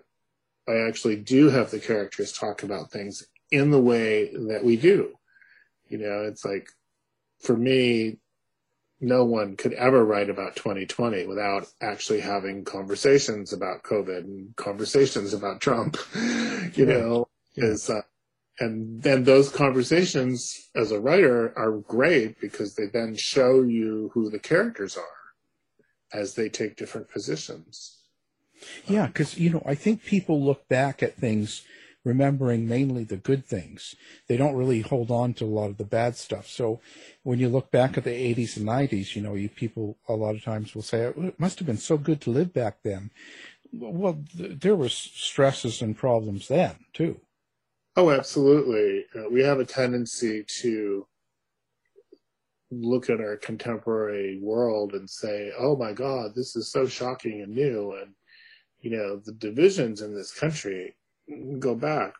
I 0.68 0.76
actually 0.88 1.16
do 1.16 1.48
have 1.50 1.70
the 1.70 1.78
characters 1.78 2.32
talk 2.32 2.62
about 2.62 2.90
things 2.90 3.26
in 3.50 3.70
the 3.70 3.80
way 3.80 4.30
that 4.48 4.64
we 4.64 4.76
do. 4.76 5.14
You 5.88 5.98
know, 5.98 6.24
it's 6.28 6.44
like 6.44 6.68
for 7.40 7.56
me, 7.56 8.18
no 9.00 9.24
one 9.24 9.56
could 9.56 9.74
ever 9.74 10.04
write 10.04 10.30
about 10.30 10.56
2020 10.56 11.26
without 11.26 11.66
actually 11.80 12.20
having 12.20 12.64
conversations 12.64 13.52
about 13.52 13.82
COVID 13.82 14.18
and 14.20 14.56
conversations 14.56 15.34
about 15.34 15.60
Trump, 15.60 15.96
you 16.74 16.86
know, 16.86 17.28
is, 17.56 17.90
uh, 17.90 18.02
and 18.58 19.02
then 19.02 19.24
those 19.24 19.50
conversations 19.50 20.68
as 20.74 20.92
a 20.92 21.00
writer 21.00 21.52
are 21.56 21.78
great 21.78 22.40
because 22.40 22.74
they 22.74 22.86
then 22.86 23.14
show 23.14 23.62
you 23.62 24.10
who 24.14 24.30
the 24.30 24.38
characters 24.38 24.96
are 24.96 25.04
as 26.18 26.34
they 26.34 26.48
take 26.48 26.76
different 26.76 27.10
positions. 27.10 27.98
Yeah, 28.86 29.06
because, 29.06 29.36
you 29.38 29.50
know, 29.50 29.62
I 29.66 29.74
think 29.74 30.04
people 30.04 30.42
look 30.42 30.66
back 30.68 31.02
at 31.02 31.16
things 31.16 31.62
remembering 32.06 32.68
mainly 32.68 33.02
the 33.02 33.16
good 33.16 33.44
things. 33.44 33.96
They 34.28 34.36
don't 34.36 34.54
really 34.54 34.80
hold 34.80 35.10
on 35.10 35.34
to 35.34 35.44
a 35.44 35.46
lot 35.46 35.70
of 35.70 35.76
the 35.76 35.84
bad 35.84 36.16
stuff. 36.16 36.46
So 36.46 36.80
when 37.24 37.40
you 37.40 37.48
look 37.48 37.72
back 37.72 37.98
at 37.98 38.04
the 38.04 38.10
80s 38.10 38.56
and 38.56 38.66
90s, 38.66 39.16
you 39.16 39.22
know, 39.22 39.34
you 39.34 39.48
people 39.48 39.98
a 40.08 40.14
lot 40.14 40.36
of 40.36 40.44
times 40.44 40.74
will 40.74 40.82
say, 40.82 41.00
it 41.02 41.40
must 41.40 41.58
have 41.58 41.66
been 41.66 41.76
so 41.76 41.98
good 41.98 42.20
to 42.22 42.30
live 42.30 42.54
back 42.54 42.78
then. 42.84 43.10
Well, 43.72 44.22
th- 44.36 44.60
there 44.60 44.76
was 44.76 44.94
stresses 44.94 45.82
and 45.82 45.98
problems 45.98 46.46
then 46.46 46.76
too. 46.94 47.20
Oh, 47.96 48.10
absolutely. 48.10 49.06
Uh, 49.14 49.30
we 49.30 49.42
have 49.42 49.58
a 49.58 49.64
tendency 49.64 50.44
to 50.60 51.06
look 52.70 53.08
at 53.08 53.20
our 53.20 53.36
contemporary 53.36 54.38
world 54.40 54.92
and 54.92 55.08
say, 55.08 55.52
oh 55.58 55.76
my 55.76 55.92
God, 55.92 56.34
this 56.34 56.56
is 56.56 56.70
so 56.70 56.86
shocking 56.86 57.40
and 57.40 57.54
new. 57.54 57.96
And, 58.00 58.12
you 58.80 58.90
know, 58.90 59.16
the 59.24 59.32
divisions 59.32 60.02
in 60.02 60.14
this 60.14 60.32
country 60.32 60.94
go 61.58 61.74
back 61.74 62.14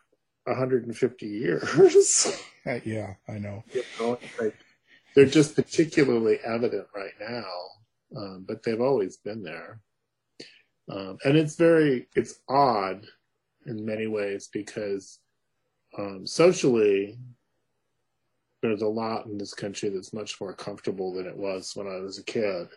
150 0.45 1.27
years. 1.27 2.41
yeah, 2.83 3.13
I 3.27 3.33
know. 3.33 3.63
You 3.71 3.83
know 3.99 4.19
they're 5.15 5.25
just 5.25 5.55
particularly 5.55 6.39
evident 6.45 6.87
right 6.95 7.13
now, 7.19 7.45
um, 8.15 8.45
but 8.47 8.63
they've 8.63 8.81
always 8.81 9.17
been 9.17 9.43
there. 9.43 9.79
Um, 10.89 11.17
and 11.25 11.35
it's 11.35 11.55
very, 11.55 12.07
it's 12.15 12.39
odd 12.47 13.05
in 13.65 13.85
many 13.85 14.07
ways 14.07 14.49
because 14.51 15.19
um, 15.97 16.25
socially, 16.25 17.17
there's 18.61 18.81
a 18.81 18.87
lot 18.87 19.25
in 19.25 19.37
this 19.37 19.53
country 19.53 19.89
that's 19.89 20.13
much 20.13 20.39
more 20.41 20.53
comfortable 20.53 21.13
than 21.13 21.27
it 21.27 21.37
was 21.37 21.75
when 21.75 21.87
I 21.87 21.99
was 21.99 22.17
a 22.17 22.23
kid. 22.23 22.67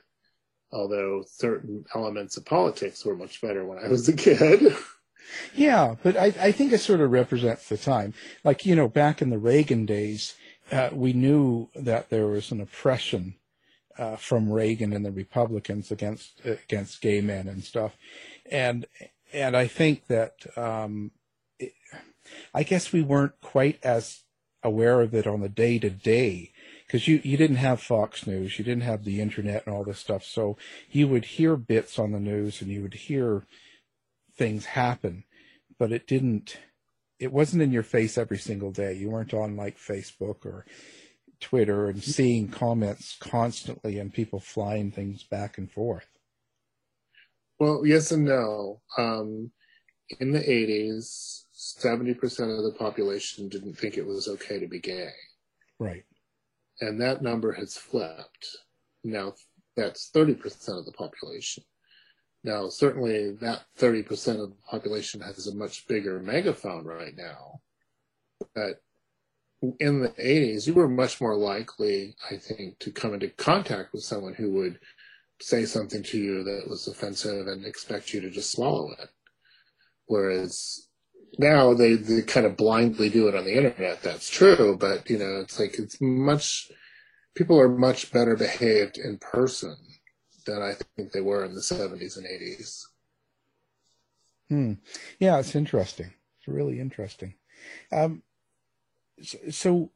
Although 0.72 1.24
certain 1.26 1.84
elements 1.94 2.36
of 2.36 2.44
politics 2.44 3.04
were 3.04 3.16
much 3.16 3.40
better 3.40 3.64
when 3.64 3.78
I 3.78 3.88
was 3.88 4.08
a 4.08 4.12
kid. 4.12 4.74
Yeah, 5.54 5.94
but 6.02 6.16
I, 6.16 6.26
I 6.40 6.50
think 6.50 6.72
it 6.72 6.80
sort 6.80 7.00
of 7.00 7.12
represents 7.12 7.68
the 7.68 7.76
time. 7.76 8.14
Like, 8.42 8.66
you 8.66 8.74
know, 8.74 8.88
back 8.88 9.22
in 9.22 9.30
the 9.30 9.38
Reagan 9.38 9.86
days, 9.86 10.34
uh, 10.72 10.90
we 10.92 11.12
knew 11.12 11.68
that 11.74 12.10
there 12.10 12.26
was 12.26 12.50
an 12.50 12.60
oppression 12.60 13.34
uh, 13.98 14.16
from 14.16 14.50
Reagan 14.50 14.92
and 14.92 15.04
the 15.04 15.10
Republicans 15.10 15.90
against 15.90 16.40
against 16.44 17.02
gay 17.02 17.20
men 17.20 17.48
and 17.48 17.62
stuff, 17.62 17.96
and 18.50 18.86
and 19.32 19.56
I 19.56 19.66
think 19.66 20.06
that 20.06 20.32
um, 20.56 21.10
it, 21.58 21.72
I 22.54 22.62
guess 22.62 22.92
we 22.92 23.02
weren't 23.02 23.40
quite 23.40 23.78
as 23.82 24.22
aware 24.62 25.00
of 25.00 25.14
it 25.14 25.26
on 25.26 25.40
the 25.40 25.48
day 25.48 25.78
to 25.78 25.90
day 25.90 26.52
because 26.86 27.08
you 27.08 27.20
you 27.22 27.36
didn't 27.36 27.56
have 27.56 27.80
Fox 27.80 28.26
News, 28.26 28.58
you 28.58 28.64
didn't 28.64 28.82
have 28.82 29.04
the 29.04 29.20
internet 29.20 29.66
and 29.66 29.74
all 29.74 29.84
this 29.84 29.98
stuff, 29.98 30.24
so 30.24 30.56
you 30.90 31.08
would 31.08 31.24
hear 31.24 31.56
bits 31.56 31.98
on 31.98 32.12
the 32.12 32.20
news 32.20 32.60
and 32.60 32.70
you 32.70 32.82
would 32.82 32.94
hear 32.94 33.46
things 34.40 34.64
happen, 34.64 35.24
but 35.78 35.92
it 35.92 36.06
didn't, 36.06 36.56
it 37.18 37.30
wasn't 37.30 37.62
in 37.62 37.72
your 37.72 37.82
face 37.82 38.16
every 38.16 38.38
single 38.38 38.72
day. 38.72 38.94
You 38.94 39.10
weren't 39.10 39.34
on 39.34 39.54
like 39.54 39.78
Facebook 39.78 40.46
or 40.46 40.64
Twitter 41.40 41.88
and 41.88 42.02
seeing 42.02 42.48
comments 42.48 43.18
constantly 43.20 43.98
and 43.98 44.12
people 44.12 44.40
flying 44.40 44.90
things 44.90 45.22
back 45.22 45.58
and 45.58 45.70
forth. 45.70 46.06
Well, 47.58 47.82
yes 47.84 48.10
and 48.12 48.24
no. 48.24 48.80
Um, 48.96 49.52
in 50.18 50.32
the 50.32 50.40
80s, 50.40 51.44
70% 51.78 52.56
of 52.56 52.64
the 52.64 52.74
population 52.78 53.48
didn't 53.48 53.78
think 53.78 53.96
it 53.96 54.06
was 54.06 54.28
okay 54.28 54.58
to 54.58 54.66
be 54.66 54.80
gay. 54.80 55.10
Right. 55.78 56.04
And 56.80 57.00
that 57.00 57.22
number 57.22 57.52
has 57.52 57.76
flipped. 57.76 58.56
Now 59.04 59.34
that's 59.76 60.10
30% 60.14 60.78
of 60.78 60.84
the 60.84 60.92
population. 60.92 61.64
Now, 62.42 62.68
certainly 62.68 63.32
that 63.42 63.64
30% 63.78 64.42
of 64.42 64.50
the 64.50 64.56
population 64.68 65.20
has 65.20 65.46
a 65.46 65.54
much 65.54 65.86
bigger 65.86 66.20
megaphone 66.20 66.84
right 66.84 67.14
now. 67.16 67.60
But 68.54 68.80
in 69.78 70.00
the 70.00 70.08
80s, 70.08 70.66
you 70.66 70.72
were 70.72 70.88
much 70.88 71.20
more 71.20 71.36
likely, 71.36 72.16
I 72.30 72.36
think, 72.36 72.78
to 72.78 72.90
come 72.90 73.12
into 73.12 73.28
contact 73.28 73.92
with 73.92 74.02
someone 74.02 74.32
who 74.32 74.50
would 74.52 74.78
say 75.42 75.66
something 75.66 76.02
to 76.02 76.18
you 76.18 76.42
that 76.44 76.68
was 76.68 76.88
offensive 76.88 77.46
and 77.46 77.66
expect 77.66 78.14
you 78.14 78.20
to 78.22 78.30
just 78.30 78.52
swallow 78.52 78.90
it. 78.92 79.08
Whereas 80.06 80.88
now 81.38 81.74
they, 81.74 81.94
they 81.94 82.22
kind 82.22 82.46
of 82.46 82.56
blindly 82.56 83.08
do 83.08 83.28
it 83.28 83.34
on 83.34 83.44
the 83.44 83.56
internet. 83.56 84.02
That's 84.02 84.28
true, 84.28 84.76
but 84.78 85.08
you 85.08 85.18
know, 85.18 85.40
it's 85.40 85.58
like 85.58 85.78
it's 85.78 86.00
much, 86.00 86.70
people 87.34 87.58
are 87.60 87.68
much 87.68 88.12
better 88.12 88.36
behaved 88.36 88.98
in 88.98 89.18
person 89.18 89.76
than 90.46 90.62
I 90.62 90.74
think 90.96 91.12
they 91.12 91.20
were 91.20 91.44
in 91.44 91.54
the 91.54 91.60
70s 91.60 92.16
and 92.16 92.26
80s. 92.26 92.82
Hmm. 94.48 94.72
Yeah, 95.18 95.38
it's 95.38 95.54
interesting. 95.54 96.12
It's 96.38 96.48
really 96.48 96.80
interesting. 96.80 97.34
Um, 97.92 98.22
so, 99.22 99.38
so, 99.50 99.90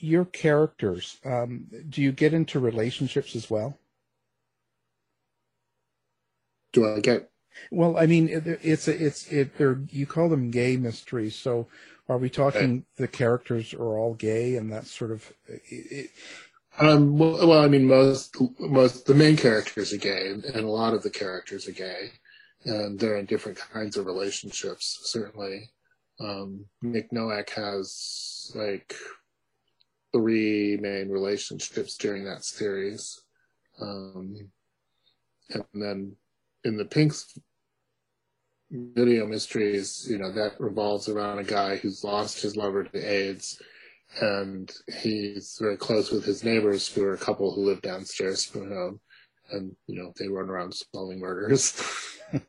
your 0.00 0.24
characters, 0.24 1.18
um, 1.24 1.66
do 1.88 2.02
you 2.02 2.12
get 2.12 2.34
into 2.34 2.60
relationships 2.60 3.34
as 3.34 3.50
well? 3.50 3.78
Do 6.72 6.86
I 6.94 7.00
get? 7.00 7.30
Well, 7.70 7.96
I 7.96 8.06
mean, 8.06 8.28
it, 8.28 8.46
it's 8.62 8.88
a, 8.88 9.04
it's 9.06 9.30
it. 9.32 9.56
They're 9.58 9.80
you 9.90 10.06
call 10.06 10.28
them 10.28 10.50
gay 10.50 10.76
mysteries. 10.76 11.34
So, 11.34 11.66
are 12.08 12.18
we 12.18 12.30
talking 12.30 12.78
okay. 12.78 12.84
the 12.96 13.08
characters 13.08 13.74
are 13.74 13.98
all 13.98 14.14
gay 14.14 14.56
and 14.56 14.72
that 14.72 14.86
sort 14.86 15.10
of? 15.10 15.32
It, 15.48 16.10
um, 16.78 17.16
well, 17.16 17.46
well, 17.48 17.64
I 17.64 17.68
mean, 17.68 17.86
most 17.86 18.36
most 18.58 19.06
the 19.06 19.14
main 19.14 19.36
characters 19.36 19.92
are 19.92 19.98
gay, 19.98 20.30
and 20.30 20.44
a 20.44 20.68
lot 20.68 20.94
of 20.94 21.02
the 21.02 21.10
characters 21.10 21.66
are 21.66 21.72
gay, 21.72 22.10
and 22.64 22.98
they're 22.98 23.16
in 23.16 23.26
different 23.26 23.58
kinds 23.58 23.96
of 23.96 24.06
relationships. 24.06 24.98
Certainly, 25.02 25.70
um, 26.20 26.66
Nick 26.82 27.12
Nowak 27.12 27.50
has 27.50 28.52
like 28.54 28.94
three 30.12 30.76
main 30.80 31.08
relationships 31.08 31.96
during 31.96 32.24
that 32.24 32.44
series, 32.44 33.22
um, 33.80 34.36
and 35.50 35.64
then 35.74 36.16
in 36.66 36.76
the 36.76 36.84
Pinx 36.84 37.38
video 38.70 39.24
mysteries, 39.26 40.06
you 40.10 40.18
know, 40.18 40.32
that 40.32 40.60
revolves 40.60 41.08
around 41.08 41.38
a 41.38 41.44
guy 41.44 41.76
who's 41.76 42.02
lost 42.02 42.42
his 42.42 42.56
lover 42.56 42.82
to 42.82 42.98
AIDS 42.98 43.62
and 44.20 44.72
he's 45.00 45.56
very 45.60 45.76
close 45.76 46.10
with 46.10 46.24
his 46.24 46.42
neighbors 46.42 46.88
who 46.88 47.04
are 47.04 47.14
a 47.14 47.18
couple 47.18 47.54
who 47.54 47.64
live 47.64 47.82
downstairs 47.82 48.44
from 48.44 48.70
him 48.70 49.00
and 49.52 49.76
you 49.86 50.00
know 50.00 50.12
they 50.18 50.28
run 50.28 50.48
around 50.48 50.74
solving 50.92 51.20
murders. 51.20 51.80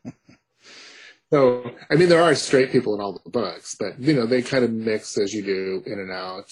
So 1.30 1.70
i 1.92 1.96
mean 1.96 2.08
there 2.08 2.24
are 2.24 2.34
straight 2.36 2.72
people 2.72 2.96
in 2.96 3.02
all 3.02 3.20
the 3.22 3.30
books 3.30 3.76
but 3.78 4.00
you 4.00 4.14
know 4.14 4.26
they 4.26 4.42
kind 4.42 4.64
of 4.64 4.72
mix 4.72 5.18
as 5.18 5.34
you 5.34 5.44
do 5.44 5.84
in 5.86 6.00
and 6.00 6.10
out. 6.10 6.50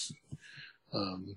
Um, 0.92 1.36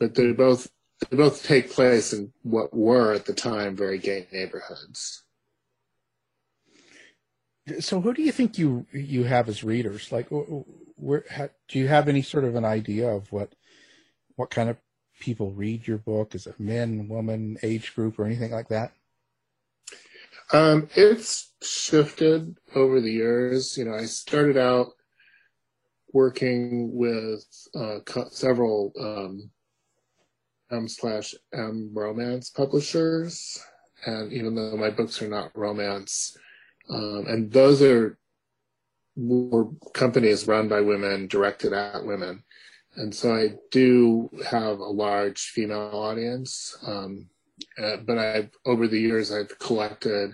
but 0.00 0.16
they 0.16 0.32
both 0.32 0.68
they 1.08 1.16
both 1.16 1.46
take 1.46 1.70
place 1.70 2.12
in 2.12 2.32
what 2.42 2.74
were 2.74 3.12
at 3.12 3.26
the 3.26 3.32
time 3.32 3.76
very 3.76 3.98
gay 3.98 4.26
neighborhoods 4.32 5.22
so 7.80 8.00
who 8.00 8.12
do 8.12 8.22
you 8.22 8.32
think 8.32 8.58
you 8.58 8.86
you 8.92 9.24
have 9.24 9.48
as 9.48 9.64
readers 9.64 10.12
like 10.12 10.28
where 10.96 11.24
do 11.68 11.78
you 11.78 11.88
have 11.88 12.08
any 12.08 12.22
sort 12.22 12.44
of 12.44 12.54
an 12.54 12.64
idea 12.64 13.08
of 13.08 13.32
what 13.32 13.54
what 14.36 14.50
kind 14.50 14.68
of 14.68 14.76
people 15.20 15.52
read 15.52 15.86
your 15.86 15.98
book? 15.98 16.34
Is 16.34 16.46
it 16.46 16.58
men, 16.58 17.08
woman, 17.08 17.56
age 17.62 17.94
group, 17.94 18.18
or 18.18 18.26
anything 18.26 18.50
like 18.50 18.68
that? 18.68 18.92
Um, 20.52 20.88
it's 20.94 21.52
shifted 21.62 22.56
over 22.74 23.00
the 23.00 23.12
years. 23.12 23.76
You 23.78 23.86
know, 23.86 23.94
I 23.94 24.04
started 24.04 24.56
out 24.56 24.88
working 26.12 26.90
with 26.92 27.44
uh, 27.74 28.00
co- 28.04 28.28
several 28.30 28.92
um, 29.00 29.50
M 30.70 30.88
slash 30.88 31.34
M 31.52 31.90
romance 31.92 32.50
publishers, 32.50 33.62
and 34.06 34.32
even 34.32 34.54
though 34.54 34.76
my 34.76 34.90
books 34.90 35.22
are 35.22 35.28
not 35.28 35.56
romance, 35.56 36.36
um, 36.90 37.26
and 37.28 37.52
those 37.52 37.82
are 37.82 38.18
were 39.16 39.68
companies 39.92 40.48
run 40.48 40.68
by 40.68 40.80
women, 40.80 41.28
directed 41.28 41.72
at 41.72 42.04
women, 42.04 42.42
and 42.96 43.14
so 43.14 43.34
I 43.34 43.54
do 43.70 44.30
have 44.48 44.78
a 44.78 44.84
large 44.84 45.40
female 45.48 45.90
audience. 45.92 46.76
Um, 46.86 47.28
uh, 47.82 47.98
but 47.98 48.18
I've 48.18 48.50
over 48.66 48.88
the 48.88 49.00
years 49.00 49.32
I've 49.32 49.58
collected 49.58 50.32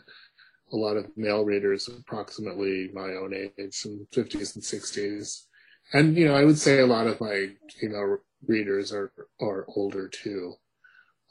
a 0.73 0.77
lot 0.77 0.97
of 0.97 1.11
male 1.17 1.45
readers, 1.45 1.89
approximately 1.89 2.91
my 2.93 3.11
own 3.15 3.35
age, 3.35 3.77
from 3.77 4.07
50s 4.15 4.55
and 4.55 4.65
60s, 4.65 5.47
and 5.93 6.17
you 6.17 6.27
know 6.27 6.35
I 6.35 6.45
would 6.45 6.59
say 6.59 6.81
a 6.81 6.87
lot 6.87 7.07
of 7.07 7.21
my 7.21 7.51
female 7.79 8.19
readers 8.47 8.93
are 8.93 9.13
are 9.41 9.67
older 9.77 10.09
too, 10.09 10.55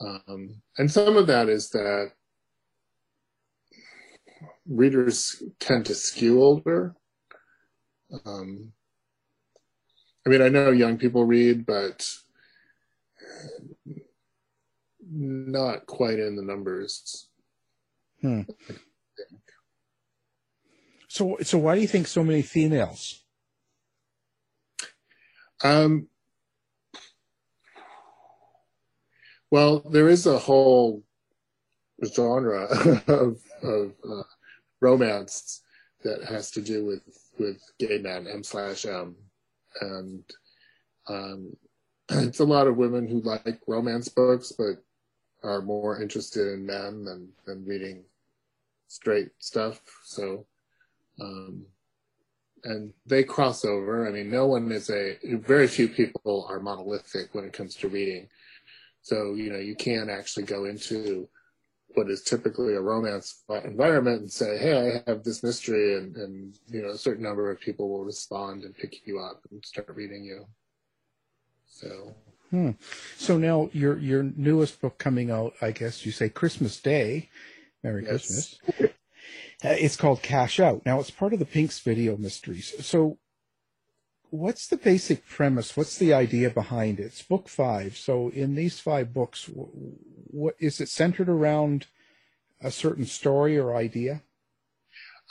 um, 0.02 0.62
and 0.78 0.92
some 0.92 1.18
of 1.18 1.28
that 1.28 1.50
is 1.50 1.70
that 1.70 2.12
readers 4.67 5.43
tend 5.60 5.86
to 5.88 5.95
skew 5.95 6.41
older. 6.41 6.95
Um, 8.25 8.73
I 10.25 10.30
mean, 10.30 10.41
I 10.41 10.49
know 10.49 10.71
young 10.71 10.97
people 10.97 11.25
read, 11.25 11.65
but 11.65 12.08
not 15.12 15.86
quite 15.86 16.19
in 16.19 16.36
the 16.36 16.43
numbers. 16.43 17.28
Hmm. 18.21 18.41
So, 21.08 21.38
so 21.41 21.58
why 21.58 21.75
do 21.75 21.82
you 21.82 21.88
think 21.88 22.08
so 22.08 22.23
many 22.23 22.41
females? 22.41 23.23
Um, 25.63 26.08
well, 29.52 29.80
there 29.80 30.08
is 30.08 30.25
a 30.25 30.38
whole 30.38 31.04
genre 32.06 32.64
of, 33.08 33.42
of 33.64 33.94
uh, 34.10 34.24
romance 34.82 35.62
that 36.04 36.24
has 36.24 36.52
to 36.52 36.62
do 36.62 36.86
with 36.86 37.02
with 37.38 37.62
gay 37.80 38.00
men, 38.00 38.28
M 38.28 38.44
slash 38.44 38.86
M, 38.86 39.16
and 39.82 40.24
um, 41.08 41.56
it's 42.10 42.40
a 42.40 42.46
lot 42.46 42.68
of 42.68 42.78
women 42.78 43.08
who 43.08 43.22
like 43.22 43.60
romance 43.68 44.10
books, 44.10 44.52
but 44.52 44.84
are 45.42 45.62
more 45.62 46.02
interested 46.02 46.54
in 46.54 46.66
men 46.66 47.06
than 47.06 47.30
than 47.46 47.66
reading 47.66 48.04
straight 48.88 49.30
stuff. 49.40 49.82
So, 50.04 50.46
um, 51.22 51.66
and 52.64 52.94
they 53.06 53.24
cross 53.24 53.64
over. 53.64 54.08
I 54.08 54.12
mean, 54.12 54.30
no 54.30 54.48
one 54.48 54.72
is 54.72 54.90
a 54.90 55.18
very 55.24 55.68
few 55.68 55.88
people 55.88 56.46
are 56.50 56.60
monolithic 56.60 57.34
when 57.34 57.46
it 57.46 57.54
comes 57.54 57.76
to 57.76 57.88
reading. 57.88 58.28
So 59.02 59.36
you 59.36 59.52
know, 59.52 59.60
you 59.60 59.76
can 59.76 60.10
actually 60.10 60.44
go 60.44 60.66
into 60.66 61.30
what 61.95 62.10
is 62.10 62.21
typically 62.21 62.75
a 62.75 62.82
romance 62.82 63.43
environment 63.63 64.21
and 64.21 64.32
say, 64.32 64.58
"Hey, 64.58 65.02
I 65.06 65.10
have 65.10 65.23
this 65.23 65.43
mystery," 65.43 65.97
and, 65.97 66.15
and 66.17 66.58
you 66.67 66.82
know, 66.82 66.89
a 66.89 66.97
certain 66.97 67.23
number 67.23 67.49
of 67.49 67.60
people 67.60 67.89
will 67.89 68.06
respond 68.06 68.63
and 68.63 68.75
pick 68.78 69.06
you 69.06 69.19
up 69.19 69.41
and 69.52 69.63
start 69.65 69.89
reading 69.95 70.23
you. 70.23 70.45
So, 71.65 72.15
hmm. 72.49 72.71
so 73.17 73.38
now 73.38 73.69
your 73.73 73.97
your 73.97 74.23
newest 74.23 74.82
book 74.82 74.97
coming 74.97 75.32
out, 75.32 75.54
I 75.62 75.71
guess 75.71 76.06
you 76.06 76.12
say 76.12 76.30
Christmas 76.30 76.80
Day, 76.80 77.30
Merry 77.84 78.04
yes. 78.04 78.58
Christmas. 78.67 78.91
Uh, 79.62 79.75
it's 79.78 79.97
called 79.97 80.21
Cash 80.21 80.60
Out. 80.62 80.86
Now 80.86 81.02
it's 81.02 81.12
part 81.12 81.34
of 81.34 81.39
the 81.39 81.45
Pinx 81.45 81.80
Video 81.80 82.15
Mysteries. 82.15 82.73
So, 82.86 83.17
what's 84.32 84.68
the 84.68 84.78
basic 84.78 85.28
premise? 85.28 85.76
What's 85.76 85.98
the 85.98 86.13
idea 86.13 86.50
behind 86.50 87.00
it? 87.00 87.08
It's 87.08 87.22
book 87.22 87.48
five. 87.48 87.98
So, 87.98 88.30
in 88.30 88.56
these 88.56 88.80
five 88.80 89.13
books, 89.13 89.50
what 89.54 90.56
is 90.60 90.80
it 90.80 90.89
centered 90.89 91.30
around 91.30 91.88
a 92.62 92.72
certain 92.72 93.06
story 93.06 93.58
or 93.58 93.76
idea? 93.76 94.22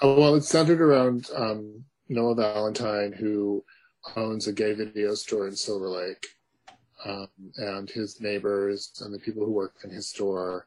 Uh, 0.03 0.15
well, 0.17 0.35
it's 0.35 0.49
centered 0.49 0.81
around 0.81 1.29
um, 1.35 1.85
Noah 2.09 2.35
Valentine, 2.35 3.13
who 3.13 3.65
owns 4.17 4.47
a 4.47 4.53
gay 4.53 4.73
video 4.73 5.15
store 5.15 5.49
in 5.49 5.57
Silver 5.57 5.89
Lake, 5.89 6.27
um, 7.05 7.29
and 7.57 7.91
his 7.91 8.21
neighbors 8.21 8.93
and 9.05 9.13
the 9.13 9.19
people 9.19 9.45
who 9.45 9.53
work 9.53 9.75
in 9.85 9.91
his 9.91 10.09
store. 10.09 10.67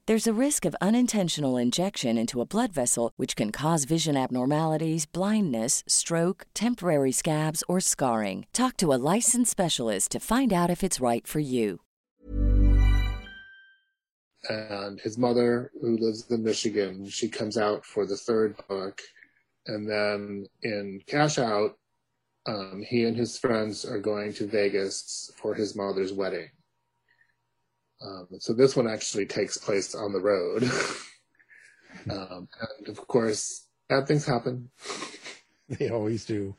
There's 0.11 0.27
a 0.27 0.43
risk 0.45 0.65
of 0.65 0.75
unintentional 0.81 1.55
injection 1.55 2.17
into 2.17 2.41
a 2.41 2.45
blood 2.45 2.73
vessel, 2.73 3.13
which 3.15 3.33
can 3.33 3.49
cause 3.49 3.85
vision 3.85 4.17
abnormalities, 4.17 5.05
blindness, 5.05 5.85
stroke, 5.87 6.47
temporary 6.53 7.13
scabs, 7.13 7.63
or 7.69 7.79
scarring. 7.79 8.45
Talk 8.51 8.75
to 8.79 8.91
a 8.91 8.99
licensed 9.15 9.51
specialist 9.51 10.11
to 10.11 10.19
find 10.19 10.51
out 10.51 10.69
if 10.69 10.83
it's 10.83 10.99
right 10.99 11.25
for 11.25 11.39
you. 11.39 11.79
and 14.49 14.99
his 14.99 15.17
mother, 15.17 15.71
who 15.79 15.95
lives 15.95 16.29
in 16.29 16.43
Michigan, 16.43 17.07
she 17.07 17.29
comes 17.29 17.57
out 17.57 17.85
for 17.85 18.05
the 18.05 18.17
third 18.17 18.57
book, 18.67 18.99
and 19.67 19.89
then 19.89 20.45
in 20.63 20.99
Cash 21.07 21.37
Out, 21.37 21.77
um, 22.47 22.83
he 22.85 23.05
and 23.05 23.15
his 23.15 23.37
friends 23.37 23.85
are 23.85 23.99
going 23.99 24.33
to 24.33 24.45
Vegas 24.45 25.31
for 25.37 25.53
his 25.53 25.73
mother's 25.73 26.11
wedding. 26.11 26.49
Um, 28.03 28.27
so 28.39 28.53
this 28.53 28.75
one 28.75 28.87
actually 28.87 29.25
takes 29.25 29.57
place 29.57 29.93
on 29.95 30.13
the 30.13 30.19
road. 30.19 30.63
um, 32.09 32.47
and 32.79 32.89
of 32.89 33.07
course, 33.07 33.67
bad 33.89 34.07
things 34.07 34.25
happen. 34.25 34.69
They 35.79 35.89
always 35.89 36.25
do. 36.25 36.55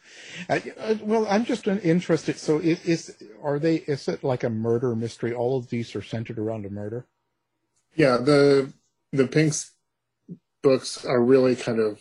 Uh, 0.48 0.60
uh, 0.78 0.94
well, 1.02 1.26
I'm 1.28 1.44
just 1.44 1.66
interested. 1.66 2.38
So, 2.38 2.58
is, 2.58 2.82
is 2.86 3.22
are 3.42 3.58
they? 3.58 3.76
Is 3.76 4.08
it 4.08 4.24
like 4.24 4.42
a 4.42 4.48
murder 4.48 4.96
mystery? 4.96 5.34
All 5.34 5.58
of 5.58 5.68
these 5.68 5.94
are 5.94 6.00
centered 6.00 6.38
around 6.38 6.64
a 6.64 6.70
murder. 6.70 7.06
Yeah, 7.94 8.16
the 8.16 8.72
the 9.12 9.26
Pinx 9.26 9.72
books 10.62 11.04
are 11.04 11.22
really 11.22 11.56
kind 11.56 11.78
of 11.78 12.00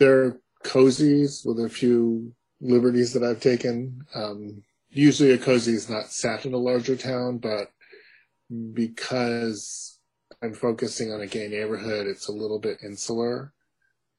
they're 0.00 0.40
cozies 0.64 1.46
with 1.46 1.64
a 1.64 1.68
few 1.68 2.34
liberties 2.60 3.12
that 3.12 3.22
I've 3.22 3.40
taken. 3.40 4.04
Um, 4.14 4.64
usually, 4.90 5.30
a 5.30 5.38
cozy 5.38 5.74
is 5.74 5.88
not 5.88 6.10
set 6.10 6.46
in 6.46 6.54
a 6.54 6.58
larger 6.58 6.96
town, 6.96 7.38
but 7.38 7.70
because 8.72 9.98
I'm 10.42 10.54
focusing 10.54 11.12
on 11.12 11.20
a 11.20 11.26
gay 11.26 11.48
neighborhood, 11.48 12.06
it's 12.06 12.28
a 12.28 12.32
little 12.32 12.58
bit 12.58 12.78
insular. 12.82 13.52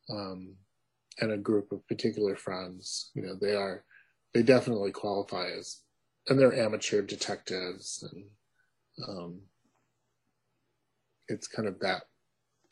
Um, 0.10 0.56
and 1.20 1.32
a 1.32 1.38
group 1.38 1.72
of 1.72 1.88
particular 1.88 2.36
friends, 2.36 3.12
you 3.14 3.22
know, 3.22 3.36
they 3.40 3.56
are, 3.56 3.84
they 4.34 4.44
definitely 4.44 4.92
qualify 4.92 5.50
as, 5.58 5.82
and 6.28 6.38
they're 6.38 6.56
amateur 6.56 7.02
detectives 7.02 8.04
and, 8.12 8.26
um, 9.08 9.42
it's 11.28 11.48
kind 11.48 11.68
of 11.68 11.80
that 11.80 12.04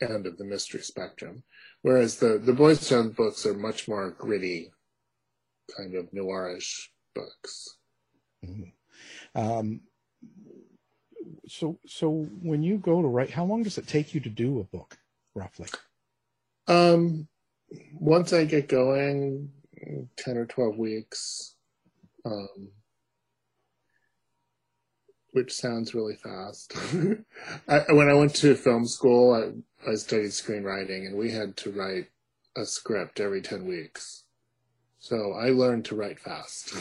end 0.00 0.26
of 0.26 0.36
the 0.36 0.44
mystery 0.44 0.80
spectrum. 0.80 1.42
Whereas 1.82 2.16
the, 2.16 2.38
the 2.38 2.52
Boys 2.52 2.88
Town 2.88 3.10
books 3.10 3.46
are 3.46 3.54
much 3.54 3.88
more 3.88 4.10
gritty, 4.10 4.70
kind 5.76 5.94
of 5.94 6.10
noirish 6.12 6.88
books. 7.14 7.76
Mm-hmm. 8.44 9.40
Um, 9.40 9.80
so, 11.46 11.78
so 11.86 12.28
when 12.42 12.62
you 12.62 12.78
go 12.78 13.02
to 13.02 13.08
write, 13.08 13.30
how 13.30 13.44
long 13.44 13.62
does 13.62 13.78
it 13.78 13.86
take 13.86 14.14
you 14.14 14.20
to 14.20 14.28
do 14.28 14.60
a 14.60 14.64
book, 14.64 14.96
roughly? 15.34 15.68
Um, 16.66 17.28
once 17.92 18.32
I 18.32 18.44
get 18.44 18.68
going, 18.68 19.50
ten 20.16 20.36
or 20.36 20.46
twelve 20.46 20.76
weeks. 20.76 21.54
Um, 22.24 22.70
which 25.34 25.52
sounds 25.52 25.94
really 25.94 26.14
fast. 26.14 26.74
I, 27.68 27.92
when 27.92 28.08
I 28.08 28.14
went 28.14 28.36
to 28.36 28.54
film 28.54 28.86
school, 28.86 29.34
I, 29.34 29.90
I 29.90 29.96
studied 29.96 30.30
screenwriting, 30.30 31.06
and 31.06 31.16
we 31.16 31.32
had 31.32 31.56
to 31.58 31.72
write 31.72 32.06
a 32.56 32.64
script 32.64 33.18
every 33.18 33.42
ten 33.42 33.66
weeks. 33.66 34.24
So 35.00 35.32
I 35.32 35.50
learned 35.50 35.86
to 35.86 35.96
write 35.96 36.20
fast. 36.20 36.74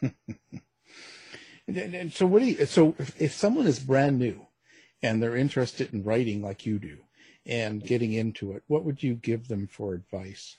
and, 1.66 1.94
and, 1.94 2.12
so, 2.12 2.26
what 2.26 2.40
do 2.40 2.46
you? 2.46 2.66
So, 2.66 2.94
if, 2.98 3.20
if 3.20 3.32
someone 3.32 3.66
is 3.66 3.78
brand 3.78 4.18
new 4.18 4.46
and 5.02 5.22
they're 5.22 5.36
interested 5.36 5.92
in 5.92 6.04
writing 6.04 6.42
like 6.42 6.66
you 6.66 6.78
do, 6.78 6.98
and 7.46 7.84
getting 7.84 8.12
into 8.12 8.52
it, 8.52 8.62
what 8.66 8.84
would 8.84 9.02
you 9.02 9.14
give 9.14 9.48
them 9.48 9.66
for 9.66 9.94
advice? 9.94 10.56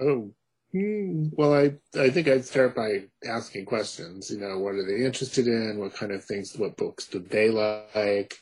Oh, 0.00 0.32
hmm, 0.72 1.28
well, 1.32 1.54
I 1.54 1.74
I 1.98 2.10
think 2.10 2.28
I'd 2.28 2.44
start 2.44 2.76
by 2.76 3.04
asking 3.26 3.64
questions. 3.64 4.30
You 4.30 4.38
know, 4.38 4.58
what 4.58 4.74
are 4.74 4.86
they 4.86 5.04
interested 5.04 5.46
in? 5.46 5.78
What 5.78 5.94
kind 5.94 6.12
of 6.12 6.24
things? 6.24 6.56
What 6.56 6.76
books 6.76 7.06
do 7.06 7.18
they 7.18 7.50
like? 7.50 8.38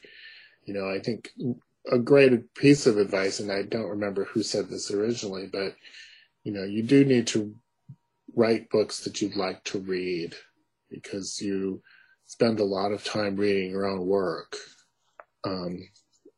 You 0.64 0.74
know, 0.74 0.88
I 0.88 0.98
think 0.98 1.30
a 1.90 1.98
great 1.98 2.54
piece 2.54 2.87
of 2.87 2.98
advice, 2.98 3.40
and 3.40 3.50
I 3.50 3.62
don't 3.62 3.88
remember 3.88 4.24
who 4.24 4.42
said 4.42 4.68
this 4.68 4.90
originally, 4.90 5.46
but 5.46 5.74
you 6.44 6.52
know, 6.52 6.64
you 6.64 6.82
do 6.82 7.04
need 7.04 7.26
to 7.28 7.54
write 8.37 8.70
books 8.70 9.01
that 9.01 9.20
you'd 9.20 9.35
like 9.35 9.64
to 9.64 9.81
read 9.81 10.35
because 10.90 11.40
you 11.40 11.83
spend 12.27 12.61
a 12.61 12.64
lot 12.64 12.92
of 12.92 13.03
time 13.03 13.35
reading 13.35 13.70
your 13.70 13.87
own 13.87 14.07
work 14.07 14.57
um, 15.44 15.79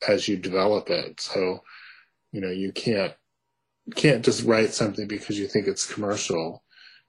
as 0.09 0.29
you 0.29 0.37
develop 0.37 0.89
it. 0.89 1.21
So, 1.21 1.61
you 2.33 2.41
know, 2.41 2.51
you 2.51 2.73
can't 2.73 3.13
can't 3.95 4.25
just 4.25 4.45
write 4.45 4.75
something 4.75 5.09
because 5.09 5.39
you 5.39 5.49
think 5.49 5.67
it's 5.67 5.93
commercial. 5.93 6.63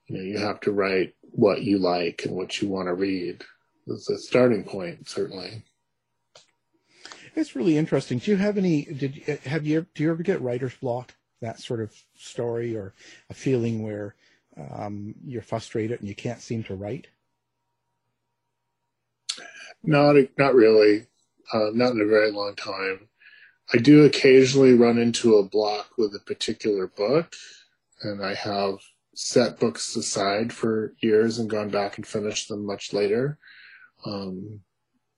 You 0.08 0.18
know, 0.18 0.24
you 0.24 0.38
have 0.40 0.62
to 0.62 0.72
write 0.72 1.14
what 1.22 1.62
you 1.62 1.78
like 1.78 2.24
and 2.26 2.36
what 2.36 2.62
you 2.62 2.70
want 2.70 2.88
to 2.88 2.94
read. 2.94 3.44
It's 3.86 4.10
a 4.10 4.18
starting 4.18 4.64
point, 4.64 5.10
certainly. 5.10 5.64
It's 7.36 7.56
really 7.56 7.78
interesting. 7.78 8.18
Do 8.18 8.32
you 8.32 8.38
have 8.38 8.58
any? 8.58 8.86
Did 8.86 9.16
have 9.46 9.66
you? 9.66 9.86
Do 9.94 10.04
you 10.04 10.12
ever 10.12 10.24
get 10.24 10.42
writer's 10.42 10.74
block? 10.76 11.14
That 11.42 11.60
sort 11.60 11.80
of 11.80 11.94
story 12.18 12.76
or 12.76 12.94
a 13.30 13.34
feeling 13.34 13.82
where 13.82 14.16
um, 14.72 15.16
you're 15.26 15.42
frustrated 15.42 16.00
and 16.00 16.08
you 16.08 16.16
can't 16.16 16.42
seem 16.42 16.64
to 16.66 16.76
write? 16.76 17.08
Not, 19.84 20.16
not 20.38 20.56
really 20.56 21.08
uh, 21.54 21.70
not 21.74 21.94
in 21.94 22.02
a 22.02 22.06
very 22.06 22.32
long 22.32 22.56
time. 22.56 23.08
I 23.74 23.78
do 23.78 24.06
occasionally 24.06 24.74
run 24.74 24.98
into 24.98 25.36
a 25.36 25.44
block 25.44 25.92
with 25.98 26.16
a 26.16 26.20
particular 26.20 26.88
book, 26.88 27.34
and 28.02 28.24
I 28.24 28.34
have 28.34 28.76
set 29.16 29.60
books 29.60 29.96
aside 29.96 30.52
for 30.54 30.94
years 31.02 31.40
and 31.40 31.50
gone 31.50 31.70
back 31.70 31.98
and 31.98 32.08
finished 32.08 32.48
them 32.48 32.66
much 32.66 32.94
later 32.94 33.38
um, 34.06 34.62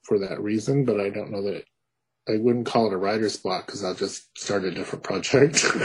for 0.03 0.19
that 0.19 0.41
reason. 0.41 0.85
But 0.85 0.99
I 0.99 1.09
don't 1.09 1.31
know 1.31 1.43
that 1.43 1.63
I 2.27 2.37
wouldn't 2.37 2.65
call 2.65 2.87
it 2.87 2.93
a 2.93 2.97
writer's 2.97 3.37
block 3.37 3.67
because 3.67 3.83
I'll 3.83 3.93
just 3.93 4.37
start 4.37 4.65
a 4.65 4.71
different 4.71 5.03
project. 5.03 5.65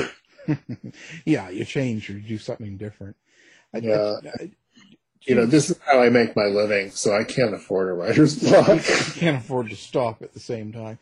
yeah, 1.24 1.48
you 1.48 1.64
change 1.64 2.08
or 2.08 2.14
do 2.14 2.38
something 2.38 2.76
different. 2.76 3.16
Yeah. 3.82 4.16
I, 4.24 4.42
I, 4.42 4.50
you 5.26 5.34
know, 5.34 5.46
this 5.46 5.70
is 5.70 5.78
how 5.84 6.00
I 6.00 6.08
make 6.08 6.36
my 6.36 6.44
living, 6.44 6.90
so 6.90 7.14
I 7.14 7.24
can't 7.24 7.54
afford 7.54 7.88
a 7.88 7.92
writer's 7.94 8.38
block. 8.42 8.80
can't 9.14 9.38
afford 9.38 9.70
to 9.70 9.76
stop 9.76 10.22
at 10.22 10.32
the 10.34 10.40
same 10.40 10.72
time. 10.72 10.98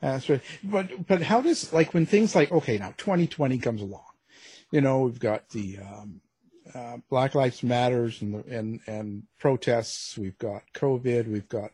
That's 0.00 0.28
right. 0.28 0.40
But 0.64 1.06
but 1.06 1.22
how 1.22 1.40
does 1.40 1.72
like 1.72 1.94
when 1.94 2.06
things 2.06 2.34
like 2.34 2.50
okay 2.50 2.78
now 2.78 2.94
2020 2.96 3.58
comes 3.58 3.82
along, 3.82 4.04
you 4.72 4.80
know 4.80 5.00
we've 5.00 5.20
got 5.20 5.50
the 5.50 5.78
um, 5.78 6.20
uh, 6.74 6.96
Black 7.08 7.34
Lives 7.34 7.62
Matters 7.62 8.22
and 8.22 8.34
the, 8.34 8.58
and 8.58 8.80
and 8.86 9.22
protests. 9.38 10.16
We've 10.18 10.38
got 10.38 10.62
COVID. 10.74 11.28
We've 11.28 11.48
got 11.48 11.70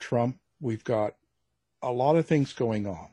Trump. 0.00 0.38
We've 0.60 0.84
got 0.84 1.14
a 1.82 1.92
lot 1.92 2.16
of 2.16 2.26
things 2.26 2.52
going 2.52 2.86
on. 2.86 3.08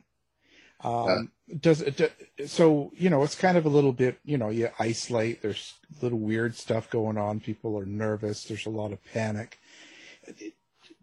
Um, 0.82 1.30
does 1.60 1.82
it, 1.82 2.12
so, 2.46 2.90
you 2.94 3.10
know, 3.10 3.22
it's 3.22 3.34
kind 3.34 3.58
of 3.58 3.66
a 3.66 3.70
little 3.70 3.92
bit, 3.92 4.18
you 4.24 4.38
know, 4.38 4.50
you 4.50 4.70
isolate, 4.78 5.42
there's 5.42 5.74
little 6.00 6.18
weird 6.18 6.54
stuff 6.54 6.88
going 6.88 7.18
on. 7.18 7.40
People 7.40 7.78
are 7.78 7.86
nervous. 7.86 8.44
There's 8.44 8.66
a 8.66 8.70
lot 8.70 8.92
of 8.92 9.04
panic. 9.12 9.58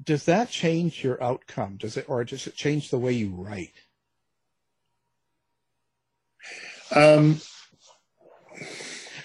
Does 0.03 0.25
that 0.25 0.49
change 0.49 1.03
your 1.03 1.21
outcome? 1.21 1.77
Does 1.77 1.97
it, 1.97 2.05
or 2.07 2.23
does 2.23 2.47
it 2.47 2.55
change 2.55 2.89
the 2.89 2.97
way 2.97 3.11
you 3.11 3.29
write? 3.29 3.73
Um, 6.95 7.41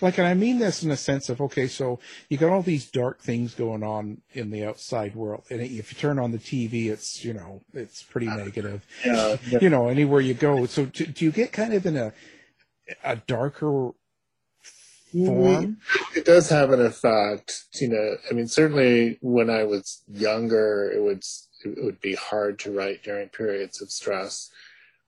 like, 0.02 0.18
and 0.18 0.26
I 0.26 0.34
mean 0.34 0.58
this 0.58 0.82
in 0.82 0.90
a 0.90 0.96
sense 0.96 1.28
of, 1.28 1.40
okay, 1.40 1.68
so 1.68 2.00
you 2.28 2.36
got 2.36 2.50
all 2.50 2.62
these 2.62 2.90
dark 2.90 3.20
things 3.20 3.54
going 3.54 3.84
on 3.84 4.20
in 4.32 4.50
the 4.50 4.64
outside 4.64 5.14
world. 5.14 5.44
And 5.48 5.60
if 5.60 5.92
you 5.92 5.98
turn 5.98 6.18
on 6.18 6.32
the 6.32 6.38
TV, 6.38 6.90
it's, 6.90 7.24
you 7.24 7.32
know, 7.32 7.62
it's 7.72 8.02
pretty 8.02 8.28
uh, 8.28 8.36
negative, 8.36 8.84
yeah, 9.06 9.36
yeah. 9.48 9.58
you 9.62 9.70
know, 9.70 9.88
anywhere 9.88 10.20
you 10.20 10.34
go. 10.34 10.66
So 10.66 10.86
do, 10.86 11.06
do, 11.06 11.24
you 11.24 11.30
get 11.30 11.52
kind 11.52 11.72
of 11.72 11.86
in 11.86 11.96
a, 11.96 12.12
a 13.04 13.16
darker 13.16 13.92
form? 15.12 15.78
It 16.16 16.24
does 16.24 16.48
have 16.48 16.72
an 16.72 16.84
effect, 16.84 17.64
you 17.80 17.88
know, 17.88 18.16
I 18.28 18.34
mean, 18.34 18.48
certainly 18.48 19.18
when 19.22 19.50
I 19.50 19.62
was 19.64 20.02
younger, 20.08 20.90
it 20.92 21.00
would, 21.00 21.22
it 21.64 21.84
would 21.84 22.00
be 22.00 22.16
hard 22.16 22.58
to 22.60 22.72
write 22.72 23.04
during 23.04 23.28
periods 23.28 23.80
of 23.80 23.90
stress 23.90 24.50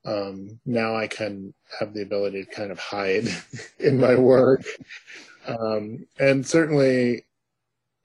um, 0.05 0.61
now 0.67 0.97
I 0.97 1.07
can 1.07 1.55
have 1.81 1.95
the 1.95 2.03
ability 2.03 2.45
to 2.45 2.51
kind 2.51 2.71
of 2.71 2.79
hide 2.79 3.29
in 3.79 3.99
my 3.99 4.15
work. 4.15 4.65
Um, 5.47 6.07
and 6.19 6.47
certainly, 6.47 7.25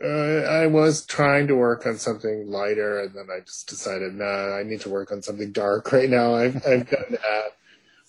uh, 0.03 0.07
I 0.07 0.67
was 0.67 1.05
trying 1.05 1.47
to 1.47 1.55
work 1.55 1.85
on 1.85 1.97
something 1.97 2.47
lighter, 2.47 3.01
and 3.01 3.13
then 3.13 3.27
I 3.31 3.41
just 3.41 3.67
decided, 3.67 4.15
nah, 4.15 4.55
I 4.55 4.63
need 4.63 4.81
to 4.81 4.89
work 4.89 5.11
on 5.11 5.21
something 5.21 5.51
dark 5.51 5.91
right 5.91 6.09
now. 6.09 6.35
I've, 6.35 6.55
I've 6.65 6.89
done 6.89 7.11
that. 7.11 7.51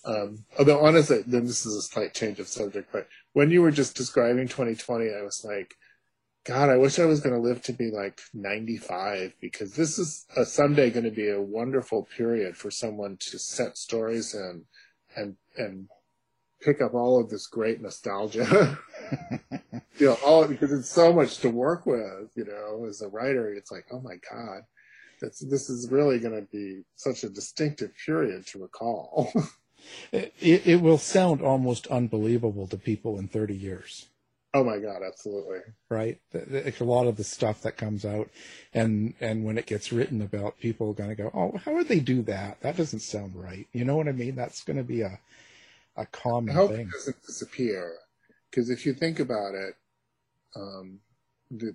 Um, 0.03 0.44
although 0.59 0.81
honestly, 0.81 1.22
then 1.26 1.46
this 1.46 1.66
is 1.66 1.76
a 1.76 1.83
slight 1.83 2.14
change 2.14 2.38
of 2.38 2.48
subject, 2.48 2.90
but 2.92 3.07
when 3.33 3.50
you 3.50 3.61
were 3.61 3.70
just 3.70 3.96
describing 3.96 4.48
2020, 4.48 5.12
I 5.12 5.22
was 5.22 5.44
like, 5.44 5.74
God, 6.44 6.70
I 6.70 6.79
wish 6.79 6.98
I 6.98 7.05
was 7.05 7.20
going 7.20 7.35
to 7.35 7.48
live 7.48 7.62
to 7.64 7.72
be 7.72 7.90
like 7.90 8.20
95 8.33 9.35
because 9.40 9.74
this 9.74 9.98
is 9.98 10.26
a, 10.37 10.44
someday 10.46 10.90
going 10.90 11.05
to 11.05 11.11
be 11.11 11.29
a 11.29 11.40
wonderful 11.40 12.09
period 12.16 12.57
for 12.57 12.70
someone 12.70 13.18
to 13.18 13.38
set 13.38 13.76
stories 13.76 14.35
in 14.35 14.64
and, 15.16 15.37
and 15.57 15.88
pick 16.62 16.81
up 16.81 16.94
all 16.94 17.20
of 17.20 17.29
this 17.29 17.46
great 17.46 17.83
nostalgia. 17.83 18.79
you 19.98 20.07
know, 20.07 20.16
all 20.24 20.46
because 20.46 20.72
it's 20.72 20.88
so 20.88 21.12
much 21.12 21.38
to 21.38 21.50
work 21.50 21.85
with, 21.85 22.31
you 22.35 22.46
know, 22.46 22.87
as 22.88 23.03
a 23.03 23.09
writer, 23.09 23.53
it's 23.53 23.70
like, 23.70 23.85
oh 23.92 24.00
my 24.00 24.16
God. 24.31 24.62
This, 25.20 25.40
this 25.40 25.68
is 25.68 25.90
really 25.90 26.18
going 26.18 26.35
to 26.35 26.48
be 26.50 26.81
such 26.96 27.24
a 27.24 27.29
distinctive 27.29 27.92
period 28.07 28.46
to 28.48 28.62
recall. 28.62 29.33
It, 30.12 30.35
it 30.40 30.83
will 30.83 30.98
sound 30.98 31.40
almost 31.40 31.87
unbelievable 31.87 32.66
to 32.66 32.76
people 32.76 33.18
in 33.18 33.29
30 33.29 33.55
years. 33.55 34.10
Oh 34.53 34.65
my 34.65 34.79
God, 34.79 35.03
absolutely. 35.07 35.61
Right. 35.89 36.21
It's 36.33 36.81
a 36.81 36.85
lot 36.85 37.07
of 37.07 37.17
the 37.17 37.25
stuff 37.25 37.63
that 37.63 37.77
comes 37.77 38.05
out 38.05 38.29
and, 38.75 39.15
and 39.21 39.45
when 39.45 39.59
it 39.59 39.67
gets 39.67 39.93
written 39.93 40.23
about, 40.23 40.59
people 40.59 40.91
are 40.91 40.95
going 40.95 41.11
to 41.11 41.15
go, 41.15 41.31
Oh, 41.33 41.57
how 41.65 41.73
would 41.75 41.89
they 41.89 42.01
do 42.01 42.23
that? 42.23 42.61
That 42.61 42.77
doesn't 42.77 43.01
sound 43.01 43.37
right. 43.37 43.69
You 43.73 43.85
know 43.85 43.97
what 43.97 44.09
I 44.09 44.13
mean? 44.13 44.35
That's 44.35 44.65
going 44.65 44.77
to 44.77 44.83
be 44.83 45.03
a, 45.03 45.21
a 45.97 46.07
common 46.07 46.51
I 46.51 46.55
hope 46.55 46.71
thing. 46.71 46.89
it 46.89 46.93
doesn't 46.93 47.23
disappear. 47.25 47.95
Because 48.51 48.71
if 48.71 48.85
you 48.85 48.93
think 48.93 49.21
about 49.21 49.55
it, 49.55 49.75
um, 50.57 50.99
the 51.51 51.75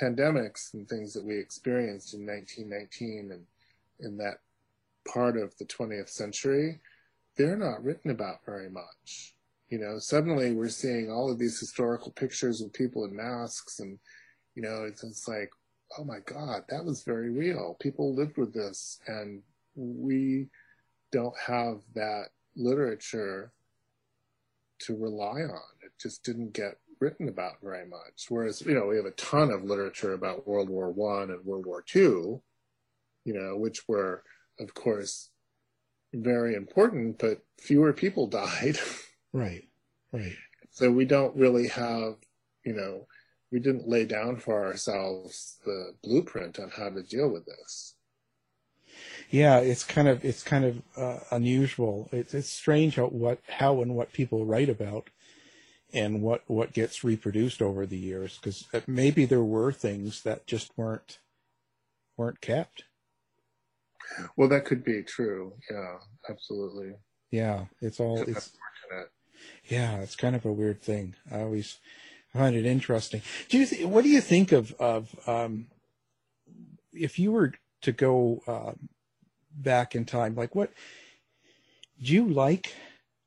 pandemics 0.00 0.72
and 0.74 0.88
things 0.88 1.12
that 1.14 1.24
we 1.24 1.38
experienced 1.38 2.14
in 2.14 2.26
1919 2.26 3.30
and 3.32 3.44
in 4.00 4.16
that 4.18 4.38
part 5.06 5.36
of 5.36 5.56
the 5.58 5.64
20th 5.64 6.08
century, 6.08 6.80
they're 7.36 7.56
not 7.56 7.84
written 7.84 8.10
about 8.10 8.44
very 8.44 8.70
much. 8.70 9.34
You 9.68 9.78
know, 9.78 9.98
suddenly 9.98 10.52
we're 10.52 10.68
seeing 10.68 11.10
all 11.10 11.30
of 11.30 11.38
these 11.38 11.58
historical 11.58 12.12
pictures 12.12 12.60
of 12.60 12.72
people 12.72 13.04
in 13.04 13.16
masks, 13.16 13.80
and 13.80 13.98
you 14.54 14.62
know, 14.62 14.84
it's, 14.84 15.28
like, 15.28 15.50
oh 15.98 16.04
my 16.04 16.18
God, 16.24 16.62
that 16.68 16.84
was 16.84 17.02
very 17.02 17.30
real. 17.30 17.76
People 17.80 18.14
lived 18.14 18.38
with 18.38 18.54
this, 18.54 19.00
and 19.06 19.42
we 19.74 20.48
don't 21.12 21.36
have 21.46 21.80
that 21.94 22.28
literature 22.56 23.52
to 24.78 24.96
rely 24.96 25.42
on. 25.42 25.60
It 25.82 25.92
just 26.00 26.24
didn't 26.24 26.52
get 26.52 26.78
written 27.00 27.28
about 27.28 27.60
very 27.62 27.86
much. 27.86 28.26
Whereas, 28.28 28.62
you 28.62 28.74
know, 28.74 28.86
we 28.86 28.96
have 28.96 29.04
a 29.04 29.10
ton 29.12 29.50
of 29.50 29.64
literature 29.64 30.14
about 30.14 30.46
World 30.46 30.70
War 30.70 30.90
One 30.90 31.30
and 31.30 31.44
World 31.44 31.66
War 31.66 31.82
Two, 31.82 32.42
you 33.24 33.34
know, 33.34 33.56
which 33.56 33.86
were, 33.88 34.22
of 34.58 34.72
course, 34.74 35.30
very 36.14 36.54
important, 36.54 37.18
but 37.18 37.42
fewer 37.58 37.92
people 37.92 38.26
died. 38.28 38.78
Right. 39.32 39.68
Right. 40.12 40.36
So 40.70 40.90
we 40.90 41.04
don't 41.04 41.36
really 41.36 41.68
have, 41.68 42.16
you 42.64 42.74
know, 42.74 43.06
we 43.50 43.60
didn't 43.60 43.88
lay 43.88 44.04
down 44.04 44.36
for 44.36 44.66
ourselves 44.66 45.58
the 45.64 45.94
blueprint 46.02 46.58
on 46.58 46.70
how 46.70 46.90
to 46.90 47.02
deal 47.02 47.28
with 47.28 47.46
this. 47.46 47.94
Yeah, 49.30 49.58
it's 49.58 49.84
kind 49.84 50.08
of 50.08 50.24
it's 50.24 50.42
kind 50.42 50.64
of 50.64 50.82
uh, 50.96 51.20
unusual. 51.30 52.08
It's 52.12 52.34
it's 52.34 52.50
strange 52.50 52.96
how 52.96 53.06
what 53.06 53.40
how 53.48 53.82
and 53.82 53.94
what 53.94 54.12
people 54.12 54.44
write 54.44 54.68
about, 54.68 55.10
and 55.92 56.22
what 56.22 56.42
what 56.46 56.72
gets 56.72 57.04
reproduced 57.04 57.60
over 57.60 57.86
the 57.86 57.98
years. 57.98 58.38
Because 58.38 58.66
maybe 58.86 59.24
there 59.24 59.42
were 59.42 59.72
things 59.72 60.22
that 60.22 60.46
just 60.46 60.76
weren't 60.76 61.18
weren't 62.16 62.40
kept. 62.40 62.84
Well, 64.36 64.48
that 64.48 64.64
could 64.64 64.84
be 64.84 65.02
true. 65.02 65.54
Yeah, 65.70 65.96
absolutely. 66.30 66.94
Yeah, 67.30 67.64
it's 67.80 68.00
all 68.00 68.22
it's 68.22 68.52
yeah, 69.64 69.96
it's 69.98 70.16
kind 70.16 70.36
of 70.36 70.44
a 70.44 70.52
weird 70.52 70.82
thing. 70.82 71.14
I 71.30 71.40
always 71.40 71.78
find 72.32 72.54
it 72.54 72.66
interesting. 72.66 73.22
Do 73.48 73.58
you 73.58 73.66
th- 73.66 73.86
what 73.86 74.04
do 74.04 74.10
you 74.10 74.20
think 74.20 74.52
of 74.52 74.72
of 74.74 75.14
um, 75.26 75.66
if 76.92 77.18
you 77.18 77.32
were 77.32 77.54
to 77.82 77.92
go 77.92 78.42
uh, 78.46 78.72
back 79.54 79.94
in 79.94 80.04
time? 80.04 80.34
Like, 80.34 80.54
what 80.54 80.72
do 82.02 82.12
you 82.12 82.28
like 82.28 82.74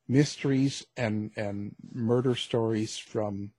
mysteries 0.08 0.86
and 0.96 1.30
and 1.36 1.74
murder 1.92 2.34
stories 2.34 2.98
from 2.98 3.52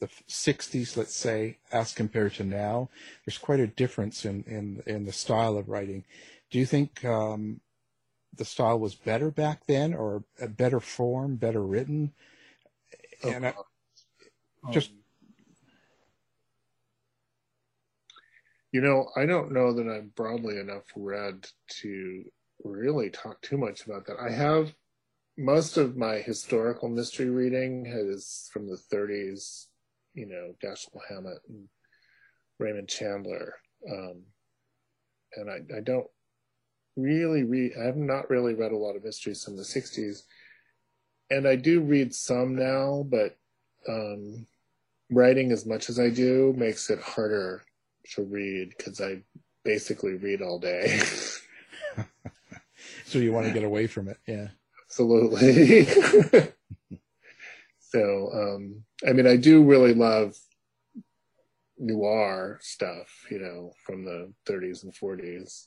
the 0.00 0.08
60s, 0.28 0.96
let's 0.96 1.14
say, 1.14 1.58
as 1.72 1.92
compared 1.92 2.34
to 2.34 2.44
now? 2.44 2.90
There's 3.24 3.38
quite 3.38 3.60
a 3.60 3.66
difference 3.66 4.24
in 4.24 4.44
in 4.44 4.82
in 4.86 5.04
the 5.04 5.12
style 5.12 5.56
of 5.56 5.68
writing. 5.68 6.04
Do 6.50 6.58
you 6.58 6.66
think 6.66 7.04
um, 7.04 7.60
the 8.36 8.44
style 8.44 8.78
was 8.78 8.94
better 8.94 9.30
back 9.30 9.66
then, 9.66 9.94
or 9.94 10.24
a 10.40 10.48
better 10.48 10.80
form, 10.80 11.36
better 11.36 11.62
written? 11.62 12.12
And 13.22 13.46
I, 13.46 13.54
just 14.70 14.90
You 18.74 18.80
know, 18.80 19.08
I 19.14 19.24
don't 19.24 19.52
know 19.52 19.72
that 19.72 19.88
I'm 19.88 20.10
broadly 20.16 20.58
enough 20.58 20.82
read 20.96 21.46
to 21.82 22.24
really 22.64 23.08
talk 23.08 23.40
too 23.40 23.56
much 23.56 23.86
about 23.86 24.04
that. 24.06 24.16
I 24.20 24.30
have 24.30 24.74
most 25.38 25.76
of 25.76 25.96
my 25.96 26.16
historical 26.16 26.88
mystery 26.88 27.30
reading 27.30 27.86
is 27.86 28.50
from 28.52 28.66
the 28.66 28.76
30s, 28.92 29.66
you 30.14 30.26
know, 30.26 30.56
Dashiell 30.60 30.98
Hammett 31.08 31.38
and 31.48 31.68
Raymond 32.58 32.88
Chandler. 32.88 33.54
Um, 33.88 34.22
and 35.36 35.48
I, 35.48 35.76
I 35.76 35.80
don't 35.80 36.08
really 36.96 37.42
read, 37.42 37.72
I 37.80 37.84
have 37.84 37.96
not 37.96 38.30
really 38.30 38.54
read 38.54 38.72
a 38.72 38.76
lot 38.76 38.96
of 38.96 39.04
mysteries 39.04 39.44
from 39.44 39.56
the 39.56 39.62
60s. 39.62 40.22
And 41.30 41.48
I 41.48 41.56
do 41.56 41.80
read 41.80 42.14
some 42.14 42.54
now, 42.54 43.04
but 43.08 43.36
um, 43.88 44.46
writing 45.10 45.52
as 45.52 45.66
much 45.66 45.88
as 45.88 45.98
I 45.98 46.10
do 46.10 46.54
makes 46.56 46.90
it 46.90 47.00
harder 47.00 47.62
to 48.14 48.22
read 48.22 48.74
because 48.76 49.00
I 49.00 49.22
basically 49.64 50.14
read 50.14 50.42
all 50.42 50.58
day. 50.58 51.00
so 53.06 53.18
you 53.18 53.32
want 53.32 53.46
to 53.46 53.52
get 53.52 53.64
away 53.64 53.86
from 53.86 54.08
it, 54.08 54.18
yeah. 54.26 54.48
Absolutely. 54.86 55.86
so, 57.80 58.30
um, 58.32 58.84
I 59.06 59.12
mean, 59.12 59.26
I 59.26 59.36
do 59.36 59.64
really 59.64 59.94
love 59.94 60.36
noir 61.78 62.58
stuff, 62.62 63.26
you 63.30 63.38
know, 63.40 63.72
from 63.84 64.04
the 64.04 64.32
30s 64.46 64.84
and 64.84 64.94
40s. 64.94 65.66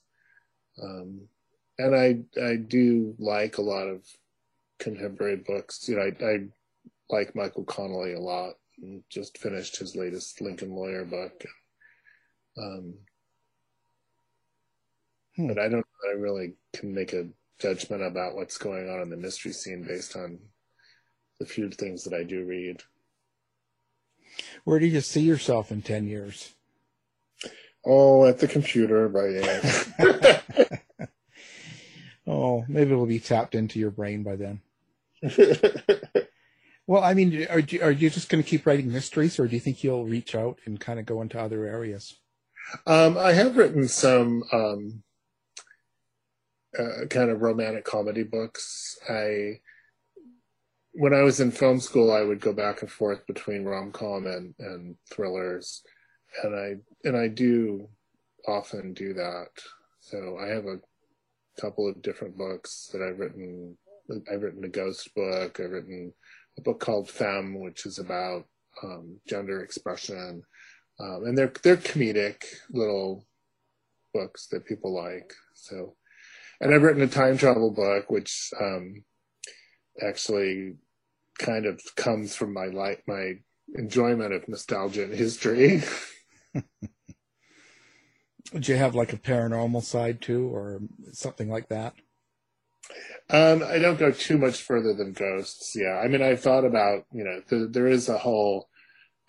Um, 0.82 1.22
and 1.78 1.96
I, 1.96 2.42
I 2.42 2.56
do 2.56 3.16
like 3.20 3.58
a 3.58 3.64
lot 3.64 3.88
of 3.88 4.04
contemporary 4.80 5.38
books. 5.38 5.88
You 5.88 5.98
know, 5.98 6.04
I, 6.04 6.26
I 6.26 6.38
like 7.10 7.36
Michael 7.36 7.66
Connelly 7.66 8.14
a 8.14 8.20
lot 8.20 8.54
and 8.82 9.04
just 9.10 9.38
finished 9.38 9.78
his 9.78 9.96
latest 9.96 10.42
Lincoln 10.42 10.76
Lawyer 10.76 11.06
book. 11.06 11.46
Um, 12.58 12.96
Hmm. 15.38 15.48
But 15.48 15.60
I 15.60 15.70
don't 15.70 15.86
I 16.10 16.14
really 16.14 16.54
can 16.74 16.94
make 16.94 17.14
a 17.14 17.28
judgment 17.60 18.04
about 18.04 18.36
what's 18.36 18.58
going 18.58 18.90
on 18.90 19.02
in 19.02 19.10
the 19.10 19.18
mystery 19.18 19.54
scene 19.54 19.84
based 19.88 20.16
on 20.16 20.40
the 21.40 21.46
few 21.46 21.70
things 21.70 22.04
that 22.04 22.14
I 22.14 22.24
do 22.24 22.44
read. 22.44 22.82
Where 24.64 24.80
do 24.80 24.86
you 24.86 25.02
see 25.02 25.22
yourself 25.22 25.72
in 25.72 25.82
10 25.82 26.08
years? 26.08 26.56
Oh, 27.90 28.26
at 28.26 28.40
the 28.40 28.50
computer 28.50 29.08
writing. 29.08 29.48
oh, 32.28 32.66
maybe 32.68 32.92
it'll 32.92 33.06
be 33.06 33.20
tapped 33.20 33.56
into 33.56 33.80
your 33.80 33.92
brain 33.92 34.24
by 34.24 34.36
then. 34.36 34.60
well, 36.86 37.02
I 37.02 37.14
mean, 37.14 37.48
are 37.50 37.60
you, 37.60 37.82
are 37.82 37.92
you 37.92 38.10
just 38.10 38.28
going 38.28 38.44
to 38.44 38.50
keep 38.50 38.66
writing 38.66 38.92
mysteries, 38.92 39.40
or 39.40 39.48
do 39.48 39.56
you 39.56 39.62
think 39.62 39.86
you'll 39.86 40.06
reach 40.06 40.36
out 40.36 40.60
and 40.66 40.78
kind 40.78 41.00
of 41.00 41.06
go 41.06 41.22
into 41.22 41.40
other 41.40 41.64
areas? 41.64 42.18
Um, 42.86 43.18
I 43.18 43.32
have 43.32 43.56
written 43.56 43.88
some 43.88 44.44
um, 44.52 45.04
uh, 46.78 47.06
kind 47.10 47.30
of 47.30 47.42
romantic 47.42 47.86
comedy 47.86 48.24
books. 48.24 48.98
I, 49.10 49.62
when 50.92 51.14
I 51.14 51.22
was 51.22 51.40
in 51.40 51.52
film 51.52 51.80
school, 51.80 52.12
I 52.12 52.24
would 52.24 52.42
go 52.42 52.52
back 52.52 52.82
and 52.82 52.92
forth 52.92 53.26
between 53.28 53.64
rom 53.64 53.94
com 53.94 54.28
and, 54.28 54.54
and 54.60 54.98
thrillers, 55.10 55.84
and 56.44 56.54
I 56.54 56.76
and 57.04 57.16
I 57.16 57.28
do 57.28 57.88
often 58.48 58.94
do 58.94 59.14
that. 59.14 59.50
So 60.00 60.38
I 60.40 60.48
have 60.48 60.66
a 60.66 60.80
couple 61.60 61.88
of 61.88 62.02
different 62.02 62.38
books 62.38 62.90
that 62.94 63.02
I've 63.02 63.20
written. 63.20 63.78
I've 64.32 64.42
written 64.42 64.64
a 64.64 64.70
ghost 64.70 65.14
book. 65.16 65.60
I've 65.60 65.72
written 65.72 66.14
a 66.58 66.62
book 66.62 66.80
called 66.80 67.10
Femme, 67.10 67.60
which 67.60 67.86
is 67.86 68.00
about 68.00 68.46
um, 68.84 69.20
gender 69.28 69.62
expression. 69.62 70.44
Um, 71.00 71.26
and 71.26 71.38
they're 71.38 71.52
they're 71.64 71.78
comedic 71.78 72.44
little 72.72 73.26
books 74.14 74.48
that 74.48 74.66
people 74.66 74.94
like. 74.94 75.34
So, 75.54 75.96
and 76.62 76.74
I've 76.74 76.82
written 76.82 77.04
a 77.04 77.08
time 77.08 77.38
travel 77.38 77.72
book, 77.72 78.10
which 78.10 78.52
um, 78.60 79.04
actually 80.02 80.76
kind 81.38 81.66
of 81.66 81.80
comes 81.96 82.36
from 82.36 82.54
my 82.54 82.68
life, 82.68 83.02
my 83.08 83.34
enjoyment 83.76 84.34
of 84.34 84.48
nostalgia 84.48 85.04
and 85.04 85.14
history. 85.14 85.84
Do 88.54 88.72
you 88.72 88.78
have 88.78 88.96
like 88.96 89.14
a 89.14 89.18
paranormal 89.18 89.84
side 89.84 90.22
too, 90.22 90.48
or 90.54 90.82
something 91.12 91.50
like 91.50 91.68
that? 91.70 91.94
Um, 93.30 93.62
I 93.64 93.78
don't 93.80 94.00
go 94.00 94.12
too 94.12 94.38
much 94.38 94.62
further 94.62 94.94
than 94.94 95.12
ghosts. 95.12 95.76
Yeah, 95.76 96.00
I 96.04 96.08
mean, 96.08 96.22
I've 96.22 96.42
thought 96.42 96.64
about 96.64 97.06
you 97.12 97.24
know 97.24 97.42
th- 97.50 97.72
there 97.72 97.88
is 97.88 98.08
a 98.08 98.18
whole 98.18 98.70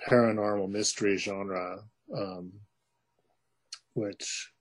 paranormal 0.09 0.71
mystery 0.71 1.17
genre, 1.17 1.81
um, 2.17 2.53
which 3.95 4.53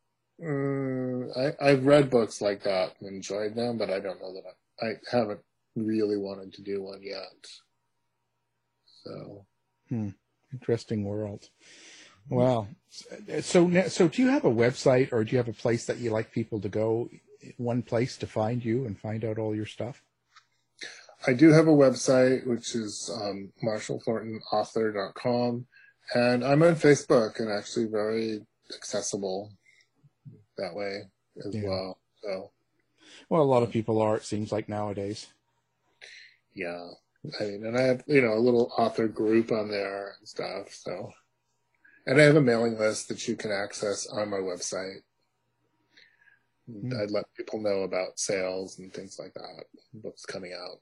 um, 0.43 1.31
I, 1.35 1.53
I've 1.61 1.85
read 1.85 2.09
books 2.09 2.41
like 2.41 2.63
that 2.63 2.95
and 2.99 3.09
enjoyed 3.09 3.55
them, 3.55 3.77
but 3.77 3.89
I 3.89 3.99
don't 3.99 4.21
know 4.21 4.33
that 4.33 4.43
I, 4.81 4.85
I 4.87 4.93
haven't 5.11 5.41
really 5.75 6.17
wanted 6.17 6.53
to 6.53 6.63
do 6.63 6.81
one 6.81 7.01
yet. 7.03 7.47
So, 9.03 9.45
hmm. 9.89 10.09
interesting 10.51 11.03
world. 11.03 11.49
Well, 12.30 12.67
so 13.41 13.88
so 13.88 14.07
do 14.07 14.21
you 14.21 14.30
have 14.30 14.45
a 14.45 14.51
website 14.51 15.11
or 15.11 15.23
do 15.23 15.32
you 15.32 15.38
have 15.38 15.47
a 15.47 15.53
place 15.53 15.86
that 15.86 15.97
you 15.97 16.11
like 16.11 16.32
people 16.32 16.59
to 16.61 16.69
go? 16.69 17.09
One 17.57 17.82
place 17.82 18.17
to 18.17 18.28
find 18.28 18.63
you 18.63 18.86
and 18.86 18.99
find 18.99 19.23
out 19.23 19.38
all 19.38 19.55
your 19.55 19.65
stuff. 19.65 20.03
I 21.25 21.34
do 21.34 21.51
have 21.51 21.67
a 21.67 21.71
website, 21.71 22.45
which 22.45 22.75
is 22.75 23.09
um, 23.13 23.51
marshallthorntonauthor.com, 23.63 25.65
and 26.13 26.43
I'm 26.43 26.61
on 26.61 26.75
Facebook 26.75 27.39
and 27.39 27.51
actually 27.51 27.86
very 27.86 28.45
accessible 28.75 29.51
that 30.57 30.75
way 30.75 31.03
as 31.45 31.55
yeah. 31.55 31.67
well. 31.67 31.97
So, 32.21 32.51
well, 33.30 33.41
a 33.41 33.43
lot 33.43 33.63
of 33.63 33.71
people 33.71 34.01
are. 34.01 34.17
It 34.17 34.25
seems 34.25 34.51
like 34.51 34.69
nowadays. 34.69 35.28
Yeah, 36.53 36.89
I 37.39 37.43
mean, 37.43 37.65
and 37.65 37.78
I 37.78 37.82
have 37.82 38.03
you 38.07 38.21
know 38.21 38.34
a 38.34 38.39
little 38.39 38.71
author 38.78 39.07
group 39.07 39.51
on 39.51 39.69
there 39.69 40.15
and 40.19 40.28
stuff. 40.28 40.73
So, 40.73 41.11
and 42.07 42.19
I 42.19 42.23
have 42.23 42.37
a 42.37 42.41
mailing 42.41 42.79
list 42.79 43.09
that 43.09 43.27
you 43.27 43.35
can 43.35 43.51
access 43.51 44.07
on 44.07 44.29
my 44.29 44.37
website. 44.37 45.01
Mm. 46.69 47.01
I'd 47.01 47.11
let 47.11 47.25
people 47.35 47.61
know 47.61 47.83
about 47.83 48.17
sales 48.17 48.79
and 48.79 48.91
things 48.93 49.17
like 49.19 49.33
that, 49.33 49.65
books 49.93 50.25
coming 50.25 50.53
out. 50.53 50.79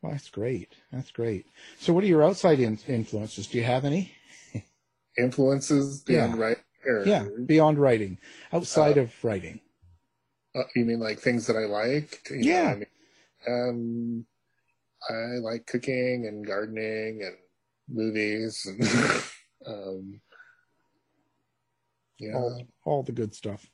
Well, 0.00 0.12
that's 0.12 0.30
great. 0.30 0.74
That's 0.92 1.10
great. 1.10 1.46
So, 1.80 1.92
what 1.92 2.04
are 2.04 2.08
your 2.08 2.22
outside 2.22 2.60
in- 2.60 2.78
influences? 2.86 3.48
Do 3.48 3.58
you 3.58 3.64
have 3.64 3.84
any? 3.84 4.12
influences 5.18 6.02
beyond 6.02 6.38
yeah. 6.38 6.40
writing? 6.40 6.62
Yeah, 7.04 7.26
beyond 7.46 7.78
writing, 7.78 8.18
outside 8.52 8.96
uh, 8.96 9.02
of 9.02 9.24
writing. 9.24 9.60
Uh, 10.54 10.62
you 10.76 10.84
mean 10.84 11.00
like 11.00 11.18
things 11.18 11.48
that 11.48 11.56
I 11.56 11.64
like? 11.64 12.20
You 12.30 12.36
yeah. 12.38 12.62
Know, 12.62 12.68
I 12.68 12.74
mean, 12.74 12.86
um, 13.48 14.26
I 15.10 15.38
like 15.40 15.66
cooking 15.66 16.26
and 16.28 16.46
gardening 16.46 17.22
and 17.24 17.36
movies 17.88 18.66
and 18.66 18.80
um, 19.66 20.20
yeah, 22.18 22.34
all, 22.34 22.66
all 22.84 23.02
the 23.02 23.12
good 23.12 23.34
stuff. 23.34 23.66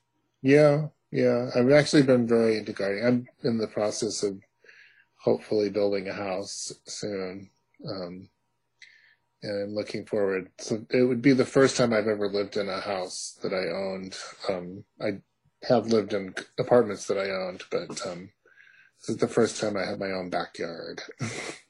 Yeah, 0.43 0.89
yeah. 1.11 1.51
I've 1.55 1.71
actually 1.71 2.03
been 2.03 2.27
very 2.27 2.59
into 2.59 2.73
gardening. 2.73 3.05
I'm 3.07 3.29
in 3.49 3.59
the 3.59 3.69
process 3.69 4.23
of 4.23 4.41
hopefully 5.23 5.71
building 5.71 6.09
a 6.09 6.13
house 6.13 6.73
soon. 6.87 7.51
Um, 7.89 8.29
and 9.43 9.63
I'm 9.63 9.75
looking 9.75 10.07
forward. 10.07 10.51
So 10.59 10.85
it 10.91 11.03
would 11.03 11.23
be 11.23 11.33
the 11.33 11.45
first 11.45 11.77
time 11.77 11.93
I've 11.93 12.09
ever 12.09 12.29
lived 12.29 12.57
in 12.57 12.69
a 12.69 12.81
house 12.81 13.39
that 13.43 13.53
I 13.53 13.69
owned. 13.69 14.17
Um, 14.49 14.85
I 15.01 15.21
have 15.67 15.87
lived 15.87 16.13
in 16.13 16.35
apartments 16.59 17.07
that 17.07 17.19
I 17.19 17.31
owned, 17.31 17.63
but 17.71 18.07
um, 18.07 18.31
this 19.01 19.11
is 19.11 19.17
the 19.17 19.29
first 19.29 19.61
time 19.61 19.77
I 19.77 19.85
have 19.85 19.99
my 19.99 20.11
own 20.11 20.31
backyard. 20.31 21.03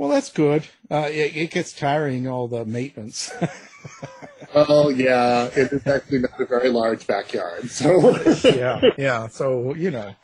well, 0.00 0.08
that's 0.08 0.32
good. 0.32 0.66
Uh, 0.90 1.10
it, 1.10 1.36
it, 1.36 1.50
gets 1.50 1.74
tiring, 1.74 2.26
all 2.26 2.48
the 2.48 2.64
maintenance. 2.64 3.30
oh 4.54 4.88
yeah, 4.88 5.50
it 5.54 5.70
is 5.72 5.86
actually 5.86 6.20
not 6.20 6.40
a 6.40 6.46
very 6.46 6.70
large 6.70 7.06
backyard. 7.06 7.70
So 7.70 8.18
yeah, 8.44 8.80
yeah. 8.96 9.28
So 9.28 9.74
you 9.74 9.90
know, 9.90 10.14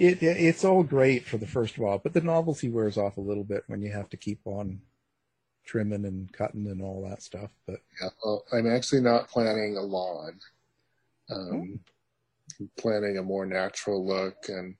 it, 0.00 0.20
it, 0.20 0.36
it's 0.36 0.64
all 0.64 0.82
great 0.82 1.24
for 1.26 1.38
the 1.38 1.46
first 1.46 1.78
while, 1.78 1.98
but 1.98 2.12
the 2.12 2.22
novelty 2.22 2.68
wears 2.68 2.98
off 2.98 3.16
a 3.16 3.20
little 3.20 3.44
bit 3.44 3.62
when 3.68 3.82
you 3.82 3.92
have 3.92 4.10
to 4.10 4.16
keep 4.16 4.40
on 4.46 4.80
trimming 5.64 6.06
and 6.06 6.32
cutting 6.32 6.66
and 6.66 6.82
all 6.82 7.08
that 7.08 7.22
stuff. 7.22 7.52
But 7.68 7.82
yeah, 8.02 8.08
well, 8.24 8.42
I'm 8.52 8.68
actually 8.68 9.02
not 9.02 9.28
planning 9.28 9.76
a 9.76 9.82
lawn. 9.82 10.40
Um, 11.30 11.80
oh. 12.60 12.66
planning 12.78 13.18
a 13.18 13.22
more 13.22 13.46
natural 13.46 14.04
look, 14.04 14.48
and 14.48 14.74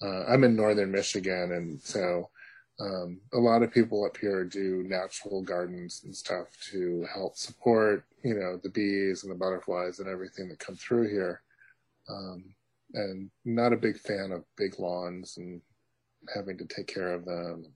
uh, 0.00 0.26
I'm 0.26 0.44
in 0.44 0.54
northern 0.54 0.92
Michigan, 0.92 1.50
and 1.50 1.82
so 1.82 2.30
um, 2.80 3.20
a 3.32 3.38
lot 3.38 3.62
of 3.62 3.72
people 3.72 4.04
up 4.04 4.16
here 4.16 4.44
do 4.44 4.84
natural 4.86 5.42
gardens 5.42 6.02
and 6.04 6.14
stuff 6.14 6.48
to 6.72 7.06
help 7.12 7.36
support, 7.36 8.04
you 8.24 8.34
know, 8.34 8.58
the 8.62 8.70
bees 8.70 9.22
and 9.22 9.30
the 9.30 9.38
butterflies 9.38 10.00
and 10.00 10.08
everything 10.08 10.48
that 10.48 10.58
come 10.58 10.74
through 10.74 11.08
here. 11.08 11.42
Um, 12.08 12.54
and 12.94 13.30
not 13.44 13.72
a 13.72 13.76
big 13.76 13.98
fan 13.98 14.32
of 14.32 14.44
big 14.56 14.78
lawns 14.78 15.36
and 15.36 15.60
having 16.34 16.58
to 16.58 16.64
take 16.64 16.86
care 16.86 17.12
of 17.12 17.24
them. 17.24 17.66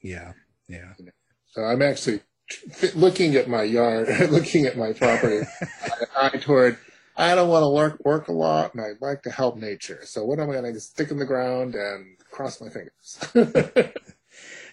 Yeah, 0.00 0.32
yeah. 0.68 0.92
So 1.48 1.62
I'm 1.62 1.82
actually 1.82 2.20
looking 2.94 3.34
at 3.36 3.48
my 3.48 3.62
yard, 3.62 4.08
looking 4.30 4.66
at 4.66 4.76
my 4.76 4.92
property, 4.92 5.46
eye 6.16 6.38
toward. 6.40 6.78
I 7.16 7.34
don't 7.34 7.48
want 7.48 7.62
to 7.62 7.68
work 7.68 8.04
work 8.04 8.28
a 8.28 8.32
lot, 8.32 8.74
and 8.74 8.82
I'd 8.82 9.02
like 9.02 9.22
to 9.22 9.30
help 9.30 9.56
nature. 9.56 10.00
So 10.04 10.24
what 10.24 10.40
am 10.40 10.50
I 10.50 10.54
going 10.54 10.72
to 10.72 10.80
stick 10.80 11.10
in 11.10 11.18
the 11.18 11.26
ground 11.26 11.74
and 11.74 12.16
cross 12.30 12.60
my 12.60 12.68
fingers? 12.68 13.18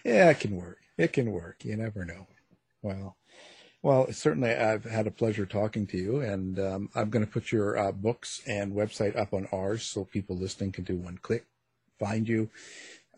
yeah, 0.03 0.29
it 0.29 0.39
can 0.39 0.55
work. 0.55 0.79
It 0.97 1.13
can 1.13 1.31
work. 1.31 1.63
You 1.63 1.77
never 1.77 2.05
know. 2.05 2.27
Well, 2.81 3.17
well, 3.81 4.11
certainly 4.11 4.53
I've 4.53 4.83
had 4.83 5.07
a 5.07 5.11
pleasure 5.11 5.45
talking 5.45 5.87
to 5.87 5.97
you, 5.97 6.19
and 6.19 6.59
um, 6.59 6.89
I'm 6.95 7.09
going 7.09 7.25
to 7.25 7.31
put 7.31 7.51
your 7.51 7.77
uh, 7.77 7.91
books 7.93 8.41
and 8.45 8.73
website 8.73 9.17
up 9.17 9.33
on 9.33 9.47
ours 9.53 9.83
so 9.83 10.03
people 10.03 10.35
listening 10.35 10.73
can 10.73 10.83
do 10.83 10.97
one 10.97 11.17
click, 11.17 11.45
find 11.97 12.27
you, 12.27 12.49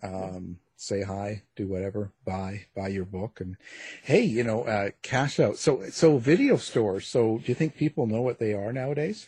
um, 0.04 0.58
say 0.76 1.02
hi, 1.02 1.42
do 1.56 1.68
whatever, 1.68 2.12
buy 2.26 2.66
buy 2.76 2.90
your 2.90 3.06
book, 3.06 3.42
and 3.42 3.58
hey, 4.04 4.22
you 4.22 4.44
know, 4.44 4.64
uh, 4.64 4.90
cash 5.02 5.40
out. 5.40 5.58
So 5.58 5.90
so 5.90 6.20
video 6.20 6.58
stores. 6.58 7.08
So 7.08 7.40
do 7.40 7.44
you 7.48 7.56
think 7.56 7.76
people 7.76 8.06
know 8.06 8.22
what 8.22 8.38
they 8.38 8.54
are 8.54 8.72
nowadays? 8.72 9.28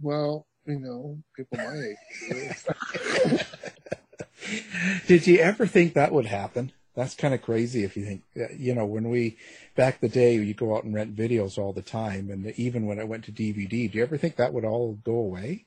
Well, 0.00 0.46
you 0.66 0.78
know, 0.78 1.18
people 1.34 1.58
my 1.58 1.94
age. 2.30 3.40
Did 5.06 5.26
you 5.26 5.38
ever 5.38 5.66
think 5.66 5.94
that 5.94 6.12
would 6.12 6.26
happen? 6.26 6.72
that's 6.98 7.14
kind 7.14 7.32
of 7.32 7.40
crazy 7.40 7.84
if 7.84 7.96
you 7.96 8.04
think 8.04 8.22
you 8.56 8.74
know 8.74 8.84
when 8.84 9.08
we 9.08 9.36
back 9.76 10.00
the 10.00 10.08
day 10.08 10.34
you 10.34 10.52
go 10.52 10.76
out 10.76 10.82
and 10.82 10.92
rent 10.92 11.14
videos 11.14 11.56
all 11.56 11.72
the 11.72 11.80
time 11.80 12.28
and 12.28 12.44
even 12.58 12.86
when 12.86 12.98
i 12.98 13.04
went 13.04 13.24
to 13.24 13.30
dvd 13.30 13.90
do 13.92 13.98
you 13.98 14.02
ever 14.02 14.18
think 14.18 14.34
that 14.34 14.52
would 14.52 14.64
all 14.64 14.98
go 15.04 15.14
away 15.14 15.64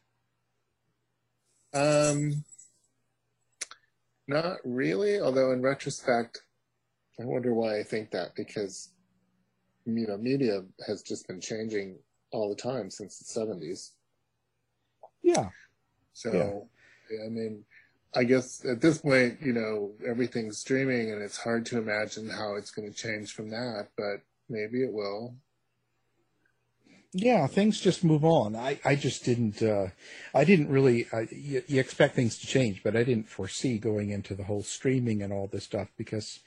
um 1.74 2.44
not 4.28 4.58
really 4.66 5.22
although 5.22 5.52
in 5.54 5.62
retrospect 5.62 6.42
i 7.20 7.24
wonder 7.24 7.54
why 7.54 7.80
i 7.80 7.84
think 7.84 8.12
that 8.12 8.36
because 8.36 8.90
you 9.86 10.06
know 10.06 10.18
media 10.18 10.62
has 10.86 11.02
just 11.02 11.26
been 11.30 11.40
changing 11.40 11.98
all 12.32 12.50
the 12.50 12.62
time 12.62 12.90
since 12.90 13.18
the 13.20 13.40
70s 13.40 13.92
yeah 15.24 15.48
so 16.12 16.68
yeah. 17.10 17.26
i 17.26 17.30
mean 17.30 17.64
I 18.14 18.24
guess 18.26 18.66
at 18.66 18.82
this 18.82 18.98
point, 18.98 19.40
you 19.42 19.54
know, 19.54 19.92
everything's 20.06 20.58
streaming 20.58 21.12
and 21.12 21.22
it's 21.22 21.38
hard 21.38 21.66
to 21.68 21.78
imagine 21.78 22.30
how 22.30 22.56
it's 22.56 22.72
going 22.72 22.92
to 22.92 22.96
change 22.96 23.34
from 23.34 23.50
that, 23.52 23.88
but 23.98 24.22
maybe 24.50 24.84
it 24.84 24.92
will. 24.92 25.36
Yeah, 27.14 27.48
things 27.48 27.80
just 27.80 28.04
move 28.04 28.24
on. 28.24 28.56
I, 28.56 28.80
I 28.86 28.96
just 28.96 29.26
didn't, 29.26 29.62
uh, 29.62 29.88
I 30.34 30.46
didn't 30.46 30.70
really, 30.70 31.08
uh, 31.12 31.26
you, 31.30 31.62
you 31.68 31.80
expect 31.80 32.16
things 32.16 32.38
to 32.40 32.48
change, 32.48 32.84
but 32.84 32.96
I 32.96 33.04
didn't 33.04 33.28
foresee 33.30 33.78
going 33.78 34.12
into 34.12 34.34
the 34.34 34.46
whole 34.46 34.64
streaming 34.64 35.22
and 35.22 35.34
all 35.34 35.48
this 35.48 35.66
stuff 35.66 35.90
because 35.98 36.40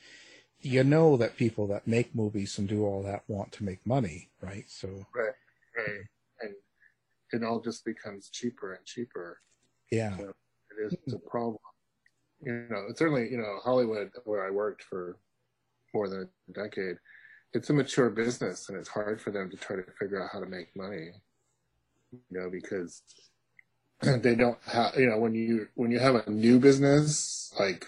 you 0.60 0.82
know 0.82 1.18
that 1.18 1.36
people 1.36 1.66
that 1.66 1.86
make 1.86 2.14
movies 2.14 2.58
and 2.58 2.66
do 2.66 2.84
all 2.84 3.02
that 3.02 3.24
want 3.28 3.52
to 3.52 3.64
make 3.64 3.86
money, 3.86 4.30
right? 4.40 4.64
So, 4.68 5.06
right, 5.14 5.34
right. 5.76 6.00
And 6.40 6.54
it 7.32 7.46
all 7.46 7.60
just 7.60 7.84
becomes 7.84 8.30
cheaper 8.30 8.72
and 8.72 8.84
cheaper. 8.86 9.40
Yeah. 9.90 10.16
So 10.16 10.34
it 10.78 10.98
is 11.06 11.14
a 11.14 11.18
problem. 11.18 11.58
You 12.42 12.66
know, 12.70 12.86
certainly, 12.96 13.28
you 13.30 13.38
know, 13.38 13.58
Hollywood, 13.62 14.10
where 14.24 14.46
I 14.46 14.50
worked 14.50 14.82
for 14.82 15.18
more 15.94 16.08
than 16.08 16.28
a 16.48 16.52
decade, 16.52 16.96
it's 17.52 17.70
a 17.70 17.72
mature 17.72 18.10
business 18.10 18.68
and 18.68 18.76
it's 18.76 18.88
hard 18.88 19.20
for 19.20 19.30
them 19.30 19.50
to 19.50 19.56
try 19.56 19.76
to 19.76 19.84
figure 19.98 20.22
out 20.22 20.30
how 20.32 20.40
to 20.40 20.46
make 20.46 20.74
money. 20.76 21.10
You 22.12 22.20
know, 22.30 22.50
because 22.50 23.02
they 24.02 24.34
don't 24.34 24.58
have, 24.66 24.94
you 24.96 25.08
know, 25.08 25.18
when 25.18 25.34
you, 25.34 25.68
when 25.74 25.90
you 25.90 25.98
have 25.98 26.16
a 26.16 26.30
new 26.30 26.58
business 26.58 27.52
like 27.58 27.86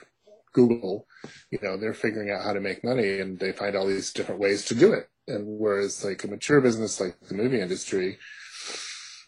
Google, 0.53 1.07
you 1.51 1.59
know, 1.63 1.77
they're 1.77 1.95
figuring 1.95 2.31
out 2.31 2.43
how 2.43 2.53
to 2.53 2.61
make 2.61 2.83
money 2.83 3.21
and 3.21 3.39
they 3.39 3.53
find 3.53 3.77
all 3.77 3.87
these 3.87 4.13
different 4.13 4.41
ways 4.41 4.65
to 4.67 4.75
do 4.75 4.93
it. 4.93 5.09
And 5.29 5.45
whereas 5.47 6.05
like 6.05 6.25
a 6.25 6.29
mature 6.29 6.61
business 6.61 7.01
like 7.01 7.17
the 7.29 7.35
movie 7.35 7.61
industry, 7.61 8.19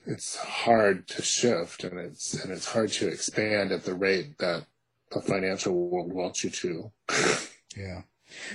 it's 0.09 0.37
hard 0.37 1.07
to 1.07 1.23
shift 1.23 1.85
and 1.85 1.99
it's 1.99 2.33
and 2.43 2.51
it's 2.51 2.73
hard 2.73 2.91
to 2.91 3.09
expand 3.09 3.73
at 3.73 3.85
the 3.85 3.95
rate 3.95 4.39
that 4.39 4.65
the 5.13 5.21
financial 5.21 5.75
world 5.75 6.13
wants 6.13 6.43
you 6.43 6.51
to. 6.51 6.91
yeah. 7.77 8.03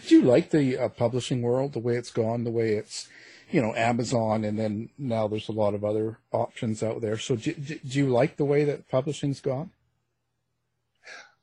Do 0.07 0.15
you 0.15 0.21
like 0.23 0.49
the 0.49 0.77
uh, 0.77 0.89
publishing 0.89 1.41
world, 1.41 1.73
the 1.73 1.79
way 1.79 1.95
it's 1.95 2.11
gone, 2.11 2.43
the 2.43 2.51
way 2.51 2.73
it's, 2.73 3.07
you 3.51 3.61
know, 3.61 3.73
Amazon, 3.75 4.43
and 4.43 4.57
then 4.57 4.89
now 4.97 5.27
there's 5.27 5.49
a 5.49 5.53
lot 5.53 5.73
of 5.73 5.83
other 5.83 6.19
options 6.31 6.83
out 6.83 7.01
there. 7.01 7.17
So 7.17 7.35
do, 7.35 7.53
do 7.53 7.99
you 7.99 8.09
like 8.09 8.37
the 8.37 8.45
way 8.45 8.63
that 8.65 8.89
publishing's 8.89 9.41
gone? 9.41 9.71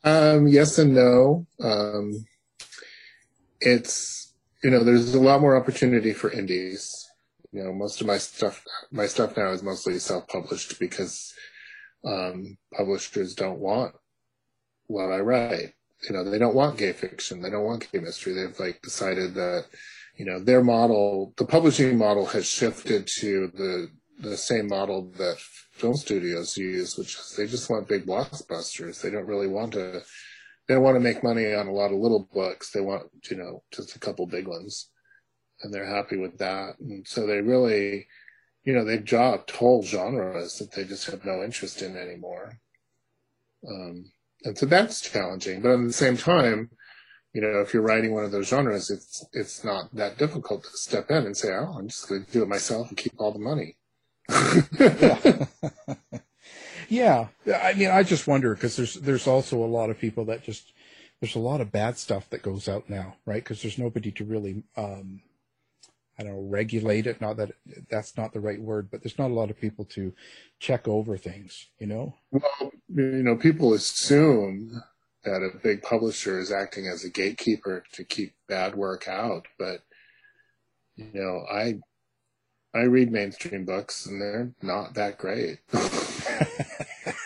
Um, 0.05 0.47
yes 0.47 0.79
and 0.79 0.95
no. 0.95 1.47
Um, 1.61 2.27
it's, 3.61 4.33
you 4.63 4.71
know, 4.71 4.85
there's 4.85 5.15
a 5.15 5.21
lot 5.21 5.41
more 5.41 5.57
opportunity 5.57 6.13
for 6.13 6.31
indies 6.31 7.10
you 7.53 7.65
know, 7.65 7.73
most 7.73 8.01
of 8.01 8.07
my 8.07 8.19
stuff, 8.19 8.65
my 8.91 9.07
stuff 9.07 9.37
now 9.37 9.51
is 9.51 9.63
mostly 9.63 9.99
self-published 9.99 10.79
because 10.79 11.35
um, 12.05 12.57
publishers 12.77 13.35
don't 13.35 13.59
want 13.59 13.95
what 14.87 15.11
I 15.11 15.19
write. 15.19 15.75
You 16.09 16.15
know, 16.15 16.25
they 16.29 16.39
don't 16.39 16.55
want 16.55 16.79
gay 16.79 16.93
fiction. 16.93 17.43
They 17.43 17.51
don't 17.51 17.65
want 17.65 17.91
gay 17.93 17.99
mystery. 17.99 18.33
They've 18.33 18.59
like 18.59 18.81
decided 18.83 19.35
that, 19.35 19.67
you 20.17 20.25
know, 20.25 20.39
their 20.39 20.63
model, 20.63 21.35
the 21.37 21.45
publishing 21.45 21.99
model 21.99 22.27
has 22.27 22.47
shifted 22.47 23.07
to 23.19 23.49
the 23.55 23.91
the 24.21 24.37
same 24.37 24.69
model 24.69 25.11
that 25.17 25.39
film 25.73 25.97
studios 25.97 26.57
use, 26.57 26.97
which 26.97 27.15
is 27.15 27.35
they 27.37 27.47
just 27.47 27.71
want 27.71 27.89
big 27.89 28.07
blockbusters. 28.07 29.01
They 29.01 29.11
don't 29.11 29.27
really 29.27 29.49
want 29.49 29.73
to. 29.73 30.03
They 30.69 30.75
don't 30.75 30.85
want 30.85 30.97
to 30.97 31.01
make 31.01 31.25
money 31.25 31.53
on 31.53 31.67
a 31.67 31.73
lot 31.73 31.91
of 31.91 31.99
little 31.99 32.29
books. 32.33 32.71
They 32.71 32.81
want, 32.81 33.05
you 33.31 33.37
know, 33.37 33.63
just 33.73 33.97
a 33.97 33.99
couple 33.99 34.27
big 34.27 34.47
ones, 34.47 34.89
and 35.63 35.73
they're 35.73 35.87
happy 35.87 36.17
with 36.17 36.39
that. 36.39 36.79
And 36.81 37.07
so 37.07 37.27
they 37.27 37.41
really, 37.41 38.07
you 38.65 38.73
know, 38.73 38.85
they've 38.85 39.05
dropped 39.05 39.51
whole 39.51 39.83
genres 39.83 40.59
that 40.59 40.73
they 40.73 40.85
just 40.85 41.11
have 41.11 41.25
no 41.25 41.43
interest 41.43 41.83
in 41.83 41.97
anymore. 41.97 42.59
Um, 43.69 44.13
and 44.45 44.57
so 44.57 44.67
that's 44.67 45.01
challenging. 45.01 45.63
But 45.63 45.73
at 45.73 45.87
the 45.87 45.93
same 45.93 46.17
time, 46.17 46.71
you 47.33 47.41
know, 47.41 47.61
if 47.61 47.73
you're 47.73 47.83
writing 47.83 48.13
one 48.13 48.25
of 48.25 48.33
those 48.33 48.49
genres, 48.49 48.91
it's 48.91 49.25
it's 49.33 49.63
not 49.63 49.95
that 49.95 50.19
difficult 50.19 50.65
to 50.65 50.71
step 50.71 51.11
in 51.11 51.27
and 51.27 51.37
say, 51.37 51.53
"Oh, 51.53 51.77
I'm 51.79 51.89
just 51.89 52.09
going 52.09 52.25
to 52.25 52.33
do 52.33 52.43
it 52.43 52.49
myself 52.49 52.89
and 52.89 52.97
keep 52.97 53.13
all 53.19 53.33
the 53.33 53.39
money." 53.39 53.77
yeah. 54.81 55.47
yeah, 56.89 57.29
I 57.63 57.75
mean, 57.75 57.91
I 57.91 58.03
just 58.03 58.27
wonder 58.27 58.55
because 58.55 58.75
there's 58.75 58.95
there's 58.95 59.29
also 59.29 59.63
a 59.63 59.67
lot 59.67 59.91
of 59.91 59.99
people 59.99 60.25
that 60.25 60.43
just 60.43 60.73
there's 61.21 61.37
a 61.37 61.41
lot 61.41 61.61
of 61.61 61.71
bad 61.71 61.99
stuff 61.99 62.29
that 62.31 62.43
goes 62.43 62.69
out 62.69 62.89
now, 62.89 63.17
right? 63.27 63.45
Because 63.45 63.63
there's 63.63 63.79
nobody 63.79 64.11
to 64.13 64.25
really, 64.25 64.63
um, 64.77 65.21
I 66.21 66.23
don't 66.23 66.33
know, 66.33 66.49
regulate 66.51 67.07
it. 67.07 67.19
Not 67.23 67.39
that 67.39 67.53
that's 67.89 68.15
not 68.19 68.35
the 68.35 68.41
right 68.41 68.61
word, 68.61 68.91
but 68.91 69.03
there's 69.03 69.19
not 69.19 69.31
a 69.31 69.35
lot 69.35 69.49
of 69.49 69.59
people 69.59 69.87
to 69.87 70.13
check 70.59 70.87
over 70.87 71.17
things, 71.17 71.69
you 71.79 71.87
know. 71.87 72.15
Well, 72.31 72.73
you 72.95 73.23
know, 73.23 73.37
people 73.37 73.73
assume 73.73 74.83
that 75.25 75.43
a 75.43 75.57
big 75.63 75.81
publisher 75.81 76.39
is 76.39 76.53
acting 76.53 76.87
as 76.89 77.05
a 77.05 77.11
gatekeeper 77.11 77.85
to 77.93 78.05
keep 78.05 78.35
bad 78.49 78.75
work 78.75 79.09
out, 79.09 79.47
but 79.59 79.81
you 80.95 81.09
know, 81.15 81.47
I 81.51 81.81
I 82.75 82.83
read 82.83 83.11
mainstream 83.11 83.65
books 83.65 84.05
and 84.05 84.21
they're 84.21 84.53
not 84.61 84.93
that 84.95 85.17
great. 85.17 85.61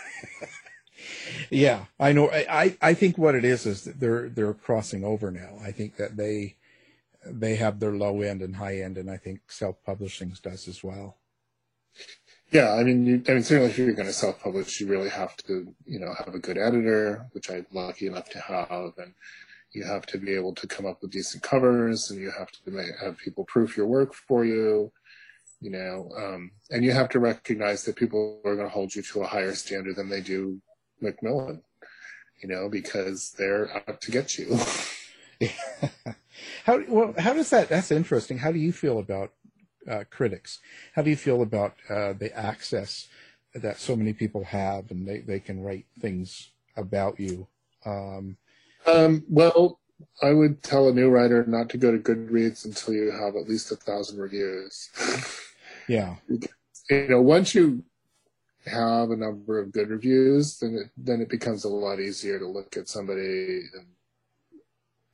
yeah, 1.51 1.87
I 1.99 2.13
know. 2.13 2.31
I, 2.31 2.77
I 2.81 2.95
think 2.95 3.19
what 3.19 3.35
it 3.35 3.45
is 3.45 3.67
is 3.67 3.83
that 3.83 3.99
they're 3.99 4.29
they're 4.29 4.55
crossing 4.55 5.03
over 5.03 5.33
now. 5.33 5.59
I 5.61 5.73
think 5.73 5.97
that 5.97 6.17
they 6.17 6.55
they 7.27 7.57
have 7.57 7.81
their 7.81 7.93
low 7.93 8.21
end 8.23 8.43
and 8.43 8.57
high 8.57 8.81
end, 8.81 8.99
and 8.99 9.11
I 9.11 9.17
think 9.17 9.51
self 9.51 9.83
publishing 9.85 10.35
does 10.43 10.69
as 10.69 10.83
well. 10.83 11.19
Yeah, 12.51 12.75
I 12.75 12.85
mean, 12.85 13.07
you, 13.07 13.23
I 13.29 13.33
mean, 13.33 13.43
certainly 13.43 13.71
if 13.71 13.79
you're 13.79 13.93
going 13.93 14.07
to 14.07 14.13
self 14.13 14.41
publish, 14.41 14.81
you 14.81 14.87
really 14.87 15.11
have 15.11 15.37
to, 15.39 15.75
you 15.87 15.99
know, 15.99 16.15
have 16.19 16.35
a 16.35 16.39
good 16.39 16.59
editor, 16.59 17.27
which 17.33 17.51
I'm 17.51 17.67
lucky 17.73 18.07
enough 18.07 18.29
to 18.31 18.41
have, 18.41 18.93
and 18.99 19.15
you 19.73 19.85
have 19.85 20.07
to 20.07 20.19
be 20.19 20.35
able 20.35 20.55
to 20.55 20.67
come 20.67 20.87
up 20.87 21.03
with 21.03 21.13
decent 21.13 21.43
covers, 21.43 22.11
and 22.11 22.21
you 22.21 22.31
have 22.39 22.51
to 22.51 22.95
have 23.03 23.19
people 23.19 23.45
proof 23.45 23.77
your 23.77 23.87
work 23.87 24.15
for 24.15 24.45
you 24.45 24.93
you 25.65 25.71
know, 25.71 26.11
um, 26.19 26.51
and 26.71 26.85
you 26.85 26.93
have 26.93 27.09
to 27.09 27.19
recognize 27.19 27.85
that 27.85 27.97
people 27.97 28.39
are 28.45 28.55
going 28.55 28.67
to 28.67 28.73
hold 28.73 28.95
you 28.95 29.01
to 29.01 29.23
a 29.23 29.27
higher 29.27 29.55
standard 29.55 29.97
than 29.97 30.11
they 30.11 30.21
do 30.21 30.61
Macmillan, 31.01 31.63
you 32.43 32.49
know, 32.51 32.69
because 32.69 33.35
they're 33.39 33.75
out 33.89 34.03
to 34.03 34.11
get 34.11 34.37
you. 34.37 34.59
how 36.65 36.83
well? 36.89 37.15
How 37.19 37.33
does 37.33 37.51
that? 37.51 37.69
That's 37.69 37.91
interesting. 37.91 38.39
How 38.39 38.53
do 38.53 38.59
you 38.59 38.73
feel 38.73 38.99
about 38.99 39.33
uh, 39.89 40.05
critics? 40.11 40.61
How 40.95 41.03
do 41.03 41.11
you 41.11 41.17
feel 41.17 41.43
about 41.43 41.75
uh, 41.89 42.13
the 42.13 42.33
access 42.37 43.09
that 43.55 43.79
so 43.79 43.97
many 43.97 44.13
people 44.13 44.45
have, 44.45 44.91
and 44.91 45.07
they 45.07 45.21
they 45.21 45.41
can 45.41 45.61
write 45.61 45.87
things 46.01 46.51
about 46.77 47.19
you? 47.21 47.47
Um, 47.85 48.37
um, 48.87 49.25
well, 49.29 49.81
I 50.23 50.33
would 50.33 50.63
tell 50.63 50.89
a 50.89 50.93
new 50.93 51.09
writer 51.09 51.45
not 51.47 51.69
to 51.71 51.79
go 51.79 51.93
to 51.93 51.99
Goodreads 51.99 52.65
until 52.65 52.95
you 52.95 53.11
have 53.11 53.37
at 53.37 53.49
least 53.49 53.73
a 53.73 53.77
thousand 53.77 54.19
reviews. 54.19 54.91
Yeah. 55.89 56.17
You 56.91 57.09
know, 57.09 57.21
once 57.21 57.55
you 57.55 57.85
have 58.67 59.11
a 59.11 59.17
number 59.17 59.61
of 59.61 59.73
good 59.73 59.91
reviews, 59.91 60.59
then 60.59 60.75
it 60.77 60.91
then 60.97 61.21
it 61.21 61.29
becomes 61.29 61.65
a 61.65 61.69
lot 61.69 62.01
easier 62.01 62.39
to 62.39 62.47
look 62.47 62.77
at 62.77 62.89
somebody 62.89 63.69
and 63.75 63.87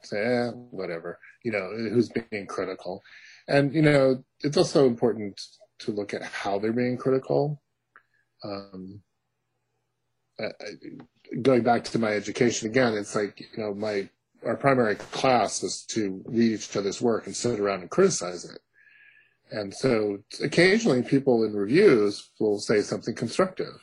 say, 0.02 0.22
eh, 0.24 0.50
whatever, 0.70 1.18
you 1.44 1.52
know, 1.52 1.70
who's 1.70 2.08
being 2.08 2.46
critical. 2.46 3.02
And, 3.48 3.74
you 3.74 3.82
know, 3.82 4.24
it's 4.40 4.56
also 4.56 4.86
important 4.86 5.40
to 5.80 5.92
look 5.92 6.14
at 6.14 6.22
how 6.22 6.58
they're 6.58 6.72
being 6.72 6.96
critical. 6.96 7.62
Um, 8.44 9.02
I, 10.38 10.48
going 11.42 11.62
back 11.62 11.84
to 11.84 11.98
my 11.98 12.12
education 12.12 12.68
again, 12.68 12.94
it's 12.94 13.14
like, 13.14 13.40
you 13.40 13.62
know, 13.62 13.74
my, 13.74 14.08
our 14.44 14.56
primary 14.56 14.94
class 14.94 15.62
was 15.62 15.84
to 15.86 16.22
read 16.26 16.52
each 16.52 16.76
other's 16.76 17.00
work 17.00 17.26
and 17.26 17.36
sit 17.36 17.60
around 17.60 17.80
and 17.80 17.90
criticize 17.90 18.44
it. 18.44 18.60
And 19.50 19.74
so 19.74 20.18
occasionally 20.42 21.02
people 21.02 21.44
in 21.44 21.54
reviews 21.54 22.30
will 22.38 22.60
say 22.60 22.82
something 22.82 23.14
constructive. 23.14 23.74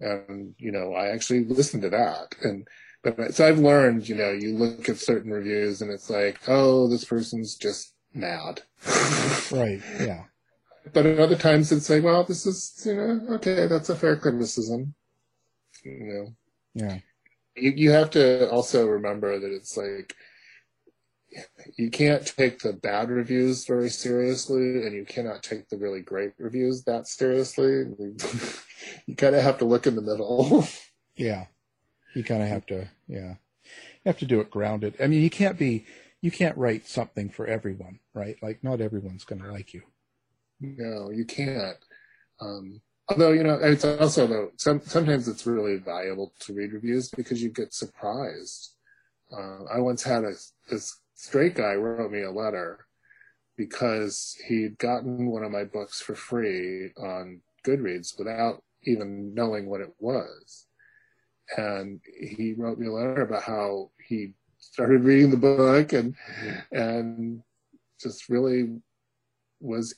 And, 0.00 0.54
you 0.58 0.70
know, 0.70 0.92
I 0.92 1.08
actually 1.08 1.44
listen 1.44 1.80
to 1.80 1.90
that. 1.90 2.34
And, 2.42 2.68
but 3.10 3.34
so 3.34 3.46
I've 3.46 3.58
learned, 3.58 4.08
you 4.08 4.14
know, 4.14 4.30
you 4.30 4.54
look 4.54 4.88
at 4.88 4.98
certain 4.98 5.30
reviews 5.30 5.82
and 5.82 5.90
it's 5.90 6.10
like, 6.10 6.40
oh, 6.48 6.88
this 6.88 7.04
person's 7.04 7.54
just 7.54 7.94
mad. 8.14 8.62
right. 9.50 9.80
Yeah. 10.00 10.24
But 10.92 11.06
at 11.06 11.18
other 11.18 11.36
times 11.36 11.72
it's 11.72 11.90
like, 11.90 12.02
well, 12.02 12.24
this 12.24 12.46
is, 12.46 12.82
you 12.84 12.94
know, 12.94 13.34
okay, 13.34 13.66
that's 13.66 13.90
a 13.90 13.96
fair 13.96 14.16
criticism. 14.16 14.94
You 15.84 16.04
know. 16.04 16.26
Yeah. 16.74 16.98
You, 17.56 17.70
you 17.72 17.90
have 17.90 18.10
to 18.10 18.50
also 18.50 18.86
remember 18.86 19.38
that 19.38 19.52
it's 19.52 19.76
like, 19.76 20.14
you 21.76 21.90
can't 21.90 22.26
take 22.26 22.60
the 22.60 22.72
bad 22.72 23.10
reviews 23.10 23.66
very 23.66 23.90
seriously 23.90 24.86
and 24.86 24.94
you 24.94 25.04
cannot 25.04 25.42
take 25.42 25.68
the 25.68 25.76
really 25.76 26.00
great 26.00 26.32
reviews 26.38 26.84
that 26.84 27.06
seriously 27.06 27.84
you 29.06 29.16
kind 29.16 29.34
of 29.34 29.42
have 29.42 29.58
to 29.58 29.64
look 29.64 29.86
in 29.86 29.96
the 29.96 30.00
middle 30.00 30.66
yeah 31.16 31.44
you 32.16 32.24
kind 32.24 32.42
of 32.42 32.48
have 32.48 32.66
to 32.66 32.88
yeah. 33.06 33.34
You 34.04 34.10
have 34.10 34.18
to 34.18 34.26
do 34.26 34.40
it 34.40 34.50
grounded. 34.50 34.94
I 35.00 35.06
mean 35.06 35.22
you 35.22 35.30
can't 35.30 35.58
be 35.58 35.86
you 36.22 36.30
can't 36.30 36.56
write 36.56 36.86
something 36.86 37.28
for 37.28 37.46
everyone 37.46 38.00
right? 38.14 38.36
Like 38.42 38.64
not 38.64 38.80
everyone's 38.80 39.24
going 39.24 39.42
to 39.42 39.52
like 39.52 39.74
you. 39.74 39.82
No 40.60 41.10
you 41.10 41.24
can't. 41.24 41.76
Um, 42.40 42.80
although 43.08 43.32
you 43.32 43.42
know 43.42 43.58
it's 43.60 43.84
also 43.84 44.26
though 44.26 44.50
some, 44.56 44.80
sometimes 44.80 45.28
it's 45.28 45.46
really 45.46 45.76
valuable 45.76 46.32
to 46.40 46.54
read 46.54 46.72
reviews 46.72 47.10
because 47.10 47.42
you 47.42 47.50
get 47.50 47.74
surprised. 47.74 48.72
Uh, 49.32 49.64
i 49.74 49.80
once 49.80 50.04
had 50.04 50.22
a 50.22 50.32
this 50.70 51.00
straight 51.14 51.56
guy 51.56 51.74
wrote 51.74 52.12
me 52.12 52.22
a 52.22 52.30
letter 52.30 52.86
because 53.56 54.36
he'd 54.46 54.78
gotten 54.78 55.26
one 55.26 55.42
of 55.42 55.50
my 55.50 55.64
books 55.64 56.00
for 56.00 56.14
free 56.14 56.92
on 56.98 57.40
Goodreads 57.66 58.18
without 58.18 58.62
even 58.84 59.34
knowing 59.34 59.66
what 59.66 59.80
it 59.80 59.94
was. 59.98 60.66
And 61.56 62.00
he 62.18 62.54
wrote 62.56 62.78
me 62.78 62.86
a 62.86 62.92
letter 62.92 63.22
about 63.22 63.42
how 63.42 63.90
he 64.08 64.34
started 64.58 65.04
reading 65.04 65.30
the 65.30 65.36
book 65.36 65.92
and 65.92 66.14
and 66.72 67.42
just 68.00 68.28
really 68.28 68.80
was 69.60 69.94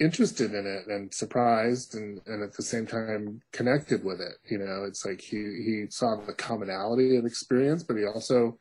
interested 0.00 0.54
in 0.54 0.66
it 0.66 0.86
and 0.86 1.12
surprised 1.12 1.94
and, 1.94 2.20
and 2.26 2.42
at 2.42 2.54
the 2.54 2.62
same 2.62 2.86
time 2.86 3.40
connected 3.52 4.02
with 4.04 4.20
it. 4.20 4.34
You 4.50 4.58
know, 4.58 4.84
it's 4.84 5.04
like 5.04 5.20
he, 5.20 5.36
he 5.36 5.86
saw 5.90 6.16
the 6.16 6.32
commonality 6.32 7.16
of 7.16 7.26
experience, 7.26 7.82
but 7.82 7.96
he 7.96 8.06
also 8.06 8.58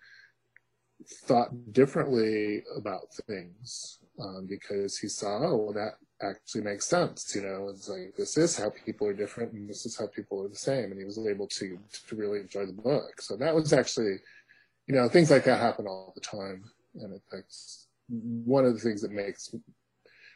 thought 1.25 1.49
differently 1.71 2.63
about 2.75 3.13
things 3.27 3.99
um, 4.21 4.45
because 4.47 4.97
he 4.97 5.07
saw, 5.07 5.37
oh, 5.37 5.55
well, 5.55 5.73
that 5.73 5.93
actually 6.21 6.61
makes 6.61 6.85
sense. 6.85 7.35
You 7.35 7.43
know, 7.43 7.69
it's 7.69 7.89
like 7.89 8.15
this 8.17 8.37
is 8.37 8.57
how 8.57 8.71
people 8.85 9.07
are 9.07 9.13
different, 9.13 9.53
and 9.53 9.69
this 9.69 9.85
is 9.85 9.97
how 9.97 10.07
people 10.07 10.43
are 10.43 10.47
the 10.47 10.55
same, 10.55 10.91
and 10.91 10.99
he 10.99 11.05
was 11.05 11.17
able 11.17 11.47
to 11.47 11.79
to 12.07 12.15
really 12.15 12.39
enjoy 12.39 12.65
the 12.65 12.73
book. 12.73 13.21
So 13.21 13.35
that 13.37 13.53
was 13.55 13.73
actually, 13.73 14.17
you 14.87 14.95
know, 14.95 15.09
things 15.09 15.31
like 15.31 15.43
that 15.45 15.59
happen 15.59 15.87
all 15.87 16.13
the 16.15 16.21
time, 16.21 16.63
and 16.95 17.15
it, 17.15 17.21
that's 17.31 17.87
one 18.07 18.65
of 18.65 18.73
the 18.73 18.79
things 18.79 19.01
that 19.01 19.11
makes 19.11 19.53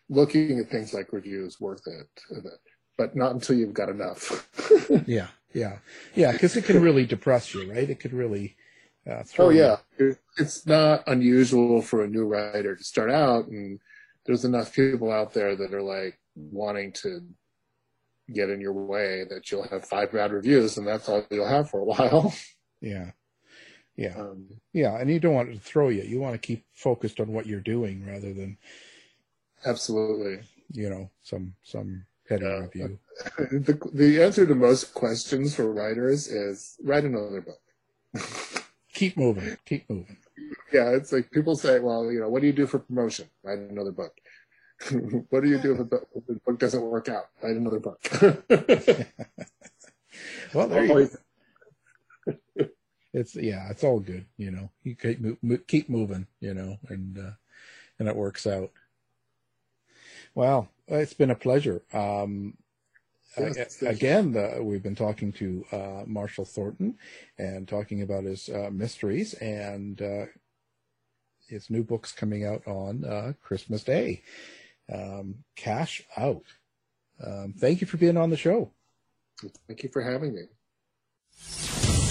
looking 0.09 0.59
at 0.59 0.69
things 0.69 0.93
like 0.93 1.13
reviews 1.13 1.59
worth 1.59 1.85
it. 1.87 2.53
But 2.97 3.15
not 3.15 3.33
until 3.33 3.55
you've 3.55 3.73
got 3.73 3.89
enough. 3.89 4.49
yeah, 5.05 5.27
yeah, 5.53 5.77
yeah, 6.15 6.33
because 6.33 6.57
it 6.57 6.65
can 6.65 6.81
really 6.81 7.05
depress 7.05 7.53
you, 7.53 7.71
right? 7.71 7.89
It 7.89 7.99
could 7.99 8.13
really 8.13 8.57
uh, 9.09 9.23
oh 9.39 9.49
yeah, 9.49 9.77
it's 10.37 10.65
not 10.65 11.03
unusual 11.07 11.81
for 11.81 12.03
a 12.03 12.07
new 12.07 12.25
writer 12.25 12.75
to 12.75 12.83
start 12.83 13.09
out, 13.09 13.47
and 13.47 13.79
there's 14.25 14.45
enough 14.45 14.73
people 14.73 15.11
out 15.11 15.33
there 15.33 15.55
that 15.55 15.73
are 15.73 15.81
like 15.81 16.19
wanting 16.35 16.91
to 16.93 17.21
get 18.33 18.49
in 18.49 18.61
your 18.61 18.73
way 18.73 19.25
that 19.29 19.51
you'll 19.51 19.67
have 19.67 19.85
five 19.85 20.11
bad 20.11 20.31
reviews, 20.31 20.77
and 20.77 20.87
that's 20.87 21.09
all 21.09 21.25
you'll 21.29 21.47
have 21.47 21.69
for 21.69 21.79
a 21.79 21.85
while. 21.85 22.33
Yeah, 22.81 23.11
yeah, 23.97 24.15
um, 24.17 24.45
yeah, 24.71 24.97
and 24.97 25.11
you 25.11 25.19
don't 25.19 25.33
want 25.33 25.49
it 25.49 25.55
to 25.55 25.59
throw 25.59 25.89
you. 25.89 26.03
You 26.03 26.21
want 26.21 26.33
to 26.33 26.39
keep 26.39 26.63
focused 26.73 27.19
on 27.19 27.33
what 27.33 27.45
you're 27.45 27.59
doing 27.59 28.05
rather 28.07 28.33
than 28.33 28.57
absolutely, 29.65 30.39
you 30.71 30.89
know, 30.89 31.09
some 31.21 31.55
some 31.61 32.05
petty 32.25 32.45
yeah. 32.45 32.59
review. 32.61 32.99
The 33.51 33.77
the 33.91 34.23
answer 34.23 34.45
to 34.45 34.55
most 34.55 34.93
questions 34.93 35.53
for 35.53 35.73
writers 35.73 36.29
is 36.29 36.77
write 36.81 37.03
another 37.03 37.41
book. 37.41 38.63
keep 38.93 39.17
moving, 39.17 39.57
keep 39.65 39.89
moving. 39.89 40.15
Yeah, 40.71 40.89
it's 40.91 41.11
like 41.11 41.31
people 41.31 41.55
say, 41.55 41.79
well, 41.79 42.11
you 42.11 42.19
know, 42.19 42.29
what 42.29 42.41
do 42.41 42.47
you 42.47 42.53
do 42.53 42.67
for 42.67 42.79
promotion? 42.79 43.29
Write 43.43 43.59
another 43.59 43.91
book. 43.91 44.13
what 45.29 45.43
do 45.43 45.49
you 45.49 45.57
do 45.59 45.73
if, 45.73 45.79
the 45.79 46.39
book 46.45 46.59
doesn't 46.59 46.81
work 46.81 47.09
out? 47.09 47.25
Write 47.41 47.57
another 47.57 47.79
book. 47.79 47.99
well, 50.53 50.67
there 50.67 50.85
you 50.85 51.09
go. 52.25 52.67
It's 53.11 53.35
yeah, 53.35 53.69
it's 53.69 53.83
all 53.83 53.99
good, 53.99 54.25
you 54.37 54.51
know. 54.51 54.69
You 54.83 54.95
keep 54.95 55.67
keep 55.67 55.89
moving, 55.89 56.27
you 56.39 56.53
know, 56.53 56.77
and 56.89 57.17
uh, 57.17 57.31
and 57.97 58.07
it 58.07 58.15
works 58.15 58.45
out. 58.45 58.71
Well, 60.35 60.69
it's 60.87 61.13
been 61.13 61.31
a 61.31 61.35
pleasure. 61.35 61.81
Um, 61.91 62.55
yes, 63.37 63.81
again, 63.81 64.33
the, 64.33 64.59
we've 64.61 64.83
been 64.83 64.95
talking 64.95 65.31
to 65.33 65.65
uh, 65.71 66.03
Marshall 66.05 66.45
Thornton 66.45 66.97
and 67.37 67.67
talking 67.67 68.01
about 68.01 68.25
his 68.25 68.47
uh, 68.47 68.69
mysteries 68.71 69.33
and 69.35 70.01
uh, 70.01 70.25
his 71.49 71.69
new 71.69 71.83
book's 71.83 72.11
coming 72.11 72.45
out 72.45 72.65
on 72.67 73.03
uh, 73.03 73.33
Christmas 73.43 73.83
Day. 73.83 74.21
Um, 74.91 75.43
Cash 75.55 76.01
Out. 76.17 76.43
Um, 77.25 77.53
thank 77.57 77.81
you 77.81 77.87
for 77.87 77.97
being 77.97 78.17
on 78.17 78.29
the 78.29 78.37
show. 78.37 78.71
Thank 79.67 79.83
you 79.83 79.89
for 79.89 80.01
having 80.01 80.33
me. 80.33 80.43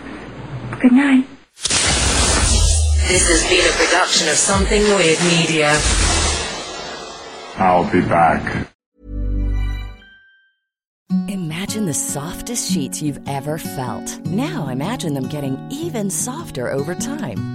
good 0.82 0.92
night. 0.92 1.28
This 3.08 3.30
has 3.30 3.48
been 3.48 3.64
a 3.64 3.72
production 3.78 4.28
of 4.30 4.34
Something 4.34 4.82
Weird 4.82 5.20
Media. 5.26 5.80
I'll 7.58 7.90
be 7.92 8.02
back. 8.02 8.68
Imagine 11.28 11.86
the 11.86 11.94
softest 11.94 12.72
sheets 12.72 13.04
you've 13.04 13.20
ever 13.28 13.60
felt. 13.60 14.20
Now 14.26 14.70
imagine 14.70 15.14
them 15.14 15.30
getting 15.30 15.56
even 15.70 16.10
softer 16.10 16.72
over 16.72 16.96
time. 16.96 17.55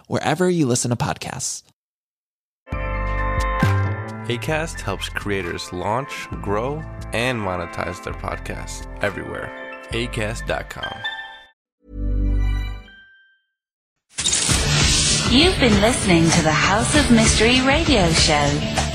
wherever 0.07 0.49
you 0.49 0.65
listen 0.65 0.89
to 0.89 0.95
podcasts. 0.95 1.61
ACAST 4.27 4.81
helps 4.81 5.09
creators 5.09 5.73
launch, 5.73 6.27
grow, 6.41 6.83
and 7.11 7.39
monetize 7.39 8.03
their 8.03 8.13
podcasts 8.13 8.85
everywhere. 9.03 9.51
ACAST.com. 9.91 10.93
You've 15.31 15.59
been 15.59 15.81
listening 15.81 16.29
to 16.29 16.43
the 16.43 16.51
House 16.51 16.93
of 16.95 17.09
Mystery 17.09 17.61
radio 17.61 18.11
show. 18.11 18.47